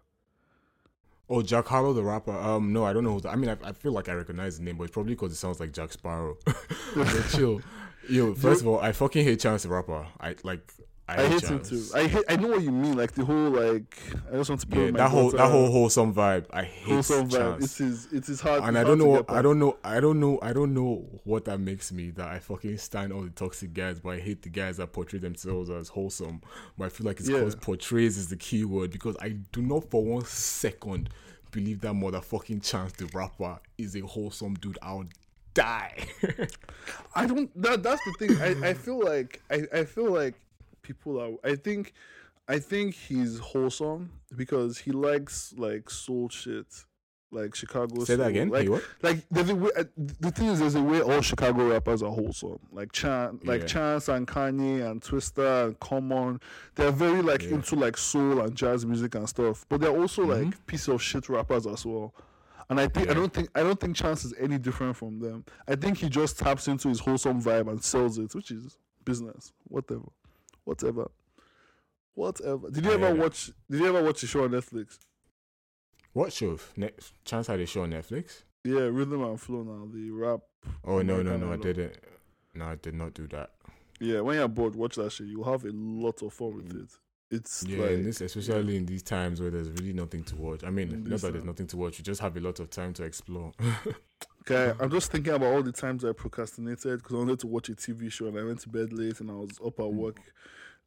[1.29, 2.37] Oh, Jack Harlow, the rapper.
[2.37, 3.13] Um, no, I don't know.
[3.13, 5.13] Who that, I mean, I, I feel like I recognize the name, but it's probably
[5.13, 6.37] because it sounds like Jack Sparrow.
[6.95, 7.61] but chill,
[8.09, 8.33] yo.
[8.33, 10.05] First of all, I fucking hate Chance the rapper.
[10.19, 10.71] I like.
[11.05, 11.83] I, I hate him too.
[11.93, 12.23] I hate.
[12.29, 12.95] I know what you mean.
[12.95, 13.99] Like the whole like.
[14.31, 16.45] I just want to put Yeah, that whole that whole wholesome vibe.
[16.51, 17.59] I hate wholesome vibe.
[17.59, 17.79] Chance.
[17.81, 18.13] It is.
[18.13, 18.63] It is hard.
[18.63, 21.43] and I don't know, what, I don't know, I don't know, I don't know what
[21.45, 22.11] that makes me.
[22.11, 25.19] That I fucking stand all the toxic guys, but I hate the guys that portray
[25.19, 26.41] themselves as wholesome.
[26.77, 27.39] But I feel like it's Yeah.
[27.39, 31.09] because portrays is the key word because I do not for one second
[31.51, 34.79] believe that motherfucking Chance the rapper is a wholesome dude.
[34.81, 35.03] I'll
[35.53, 36.07] die.
[37.15, 37.51] I don't.
[37.61, 38.41] That that's the thing.
[38.41, 40.35] I, I feel like I, I feel like
[40.83, 41.31] people are.
[41.49, 41.93] I think
[42.47, 46.67] I think he's wholesome because he likes like soul shit.
[47.31, 48.03] like Chicago.
[48.03, 48.49] Say that again.
[48.49, 52.03] Like, Hey, like there's a way, the thing is, there's a way all Chicago rappers
[52.03, 52.59] are wholesome.
[52.71, 53.67] Like Chan, like Yeah.
[53.67, 56.39] Chance and Kanye and Twista and Common.
[56.75, 57.55] They're very like Yeah.
[57.55, 59.65] into like soul and jazz music and stuff.
[59.67, 60.65] But they're also like Mhm.
[60.67, 62.13] piece of shit rappers as well.
[62.69, 65.43] And I think I don't think I don't think Chance is any different from them.
[65.67, 69.53] I think he just taps into his wholesome vibe and sells it, which is business.
[69.69, 70.09] Whatever,
[70.65, 71.11] whatever,
[72.13, 72.69] whatever.
[72.69, 73.51] Did you I ever watch?
[73.69, 74.99] Did you ever watch the show on Netflix?
[76.13, 76.59] What show?
[76.75, 76.91] Ne-
[77.25, 78.43] Chance had a show on Netflix.
[78.63, 80.41] Yeah, Rhythm and Flow now the rap.
[80.85, 81.51] Oh no no no!
[81.51, 81.97] I didn't.
[82.53, 83.51] No, I did not do that.
[83.99, 85.27] Yeah, when you're bored, watch that shit.
[85.27, 86.83] You'll have a lot of fun with mm.
[86.83, 86.89] it.
[87.31, 90.63] It's Yeah, like this, especially in these times where there's really nothing to watch.
[90.63, 91.97] I mean, not that there's nothing to watch.
[91.97, 93.51] You just have a lot of time to explore.
[94.49, 97.69] Okay, I'm just thinking about all the times I procrastinated because I wanted to watch
[97.69, 99.93] a TV show and I went to bed late and I was up at mm.
[99.93, 100.17] work,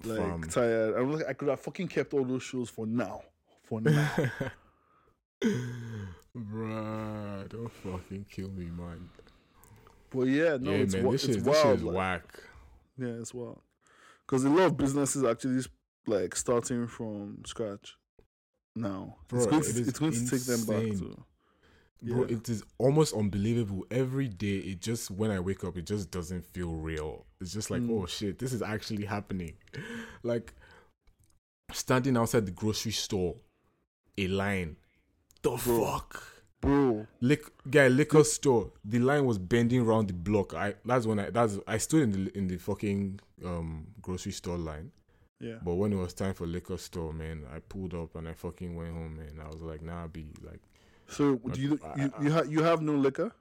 [0.05, 0.43] like Fam.
[0.43, 0.95] tired.
[0.95, 3.23] I'm like, I could have fucking kept all those shows for now,
[3.65, 4.11] for now.
[6.37, 9.09] Bruh, don't fucking kill me, man.
[10.11, 12.43] but yeah, no, yeah, it's, man, wa- this it's shit, this is like- whack.
[12.99, 13.61] yeah, it's wild.
[14.27, 15.63] Because a lot of businesses actually
[16.07, 17.97] like starting from scratch
[18.75, 19.17] now.
[19.33, 21.25] it's Bro, going it to, is it's going to take them back to.
[22.03, 22.36] Bro, Yeah.
[22.36, 23.86] it is almost unbelievable.
[23.90, 27.24] Every day, it just when I wake up, it just doesn't feel real.
[27.40, 27.90] It's just like, Mm.
[28.03, 29.55] oh shit, this is actually happening.
[30.22, 30.55] like
[31.72, 33.36] standing outside the grocery store,
[34.18, 34.76] a line.
[35.42, 35.84] The Bro.
[35.86, 36.22] fuck,
[36.61, 38.72] Bro, Lick, guy, liquor store.
[38.84, 40.55] The line was bending around the block.
[40.55, 44.59] I that's when I that's I stood in the in the fucking um grocery store
[44.59, 44.90] line.
[45.40, 45.59] yeah.
[45.62, 48.74] But when it was time for liquor store, man, I pulled up and I fucking
[48.74, 49.40] went home, man.
[49.44, 50.61] I was like, nah, be like.
[51.09, 53.33] So do you you you, ha- you have no liquor?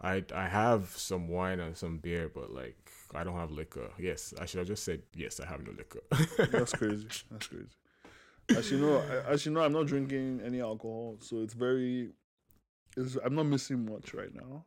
[0.00, 3.90] I I have some wine and some beer, but like I don't have liquor.
[3.98, 5.40] Yes, I should have just said yes.
[5.40, 6.00] I have no liquor.
[6.50, 7.06] That's crazy.
[7.30, 7.68] That's crazy.
[8.56, 12.10] As you know, as you know, I'm not drinking any alcohol, so it's very.
[12.96, 14.66] It's, I'm not missing much right now,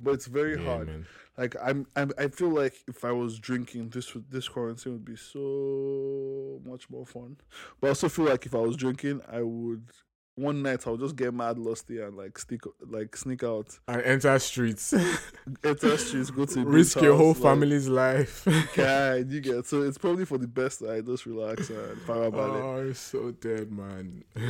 [0.00, 0.88] but it's very yeah, hard.
[0.88, 1.06] man.
[1.38, 5.16] Like I'm, I'm, I feel like if I was drinking, this this quarantine would be
[5.16, 7.36] so much more fun.
[7.80, 9.90] But I also feel like if I was drinking, I would
[10.36, 14.38] one night I'll just get mad lusty and like sneak, like sneak out, And enter
[14.38, 14.92] streets,
[15.64, 18.46] enter streets, go to risk your house, whole like, family's life.
[18.76, 20.82] guy, you get so it's probably for the best.
[20.82, 22.62] I just relax and power about it.
[22.62, 24.22] oh, you're so dead, man.
[24.36, 24.40] uh,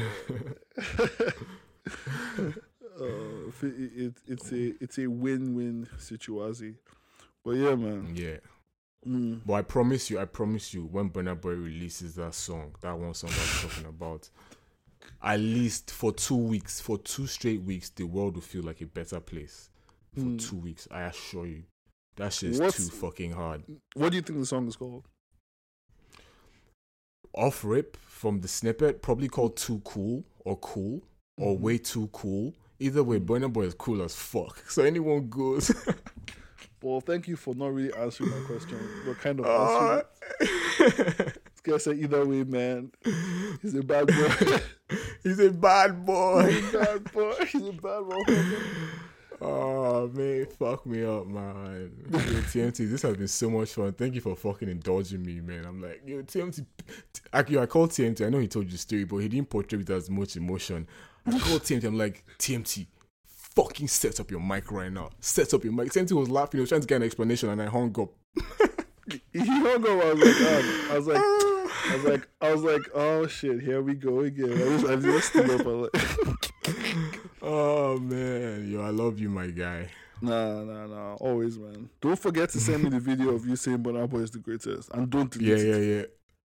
[3.62, 6.76] it, it, it's a it's a win-win situation.
[7.45, 8.12] But yeah, man.
[8.14, 8.39] yeah,
[9.07, 9.43] Mm.
[9.47, 13.14] but I promise you, I promise you, when Burna Boy releases that song, that one
[13.14, 14.28] song I was talking about,
[15.23, 18.87] at least for two weeks, for two straight weeks, the world will feel like a
[18.87, 19.71] better place.
[20.15, 20.39] For Mm.
[20.49, 21.65] two weeks, I assure you,
[22.17, 23.63] that shit is What's- too fucking hard.
[23.95, 25.05] What do you think the song is called?
[27.35, 31.03] off rip from the snippet, probably called Too Cool or Cool
[31.37, 31.61] or Mhm.
[31.61, 32.55] Way Too Cool.
[32.79, 34.65] Either way, Burna Boy is cool as fuck.
[34.71, 35.71] So anyone goes.
[36.83, 38.79] Well, thank you for not really answering my question.
[39.05, 40.03] But kind of Uh,
[40.41, 41.33] answering.
[41.67, 42.93] Guy said either way, man.
[43.62, 44.59] He's a bad boy.
[45.25, 46.49] he's a bad boy.
[46.49, 47.35] He's a bad boy.
[47.51, 48.17] He's a bad boy.
[49.41, 51.91] oh man, fuck me up, man.
[52.09, 53.93] Yo, TMT, this has been so much fun.
[53.95, 55.64] Thank you for fucking indulging me, man.
[55.64, 56.64] I'm like, yo, TMT.
[57.33, 58.25] I called TMT.
[58.25, 60.37] I know he told you the story, but he didn't portray it with as much
[60.37, 60.87] emotion.
[61.27, 61.85] I called TMT.
[61.85, 62.87] I'm like, TMT,
[63.27, 65.11] fucking set up your mic right now.
[65.19, 65.91] Set up your mic.
[65.91, 66.59] TMT was laughing.
[66.59, 68.12] He was trying to get an explanation, and I hung up.
[69.33, 69.87] He hung up.
[69.87, 70.89] I was like, oh.
[70.91, 71.17] I was like,
[71.89, 74.53] I was like, I was like, oh shit, here we go again.
[74.53, 75.66] I just, I just stood up.
[75.66, 76.53] Like,
[77.43, 79.89] oh man, yo, I love you, my guy.
[80.20, 81.14] nah, nah, nah.
[81.14, 81.89] Always, man.
[82.01, 84.91] Don't forget to send me the video of you saying Burna Boy is the greatest,
[84.93, 86.03] and don't delete Yeah, yeah, yeah.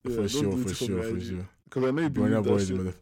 [0.05, 1.49] Yeah, for sure, for sure, for sure.
[1.65, 2.77] Because I know you believe that Boy is shit.
[2.77, 2.95] mother.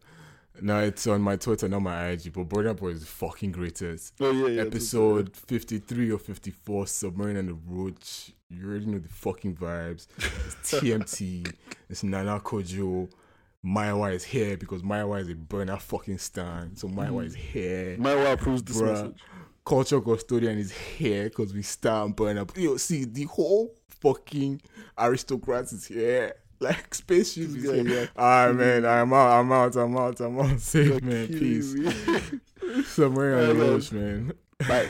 [0.62, 2.32] No, it's on my Twitter, not my IG.
[2.32, 4.14] But Burna Boy is the fucking greatest.
[4.20, 4.62] Oh yeah, yeah.
[4.62, 8.32] Episode fifty three or fifty four, Submarine and the Roach.
[8.58, 10.06] You already know the fucking vibes.
[10.18, 11.52] It's TMT.
[11.88, 13.08] it's Nana Kojo.
[13.64, 16.76] Maiwa is here because Maiwa is a Burna fucking stan.
[16.76, 17.96] So Maiwa is here.
[17.98, 18.90] My wife approves this Bruh.
[18.92, 19.16] message.
[19.64, 22.52] Culture custodian is here because we star and burn up.
[22.56, 24.60] Yo, see the whole fucking
[24.98, 26.34] aristocrats is here.
[26.60, 27.74] Like spaceship is here.
[27.86, 28.06] yeah.
[28.16, 30.60] Ah man, I'm out, I'm out, I'm out, I'm out.
[30.60, 31.74] Safe man, peace.
[32.86, 34.32] Somewhere on the road, man.
[34.60, 34.88] Bye.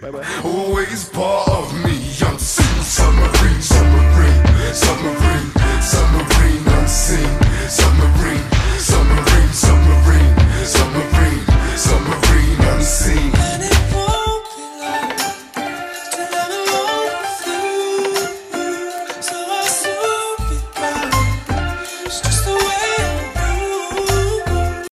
[0.00, 0.24] Bye bye.
[0.44, 5.50] Always part of me, unseen submarine, submarine, submarine,
[5.82, 8.44] submarine, unseen submarine,
[8.78, 10.34] submarine, submarine,
[10.64, 11.44] submarine,
[11.76, 14.07] submarine, unseen.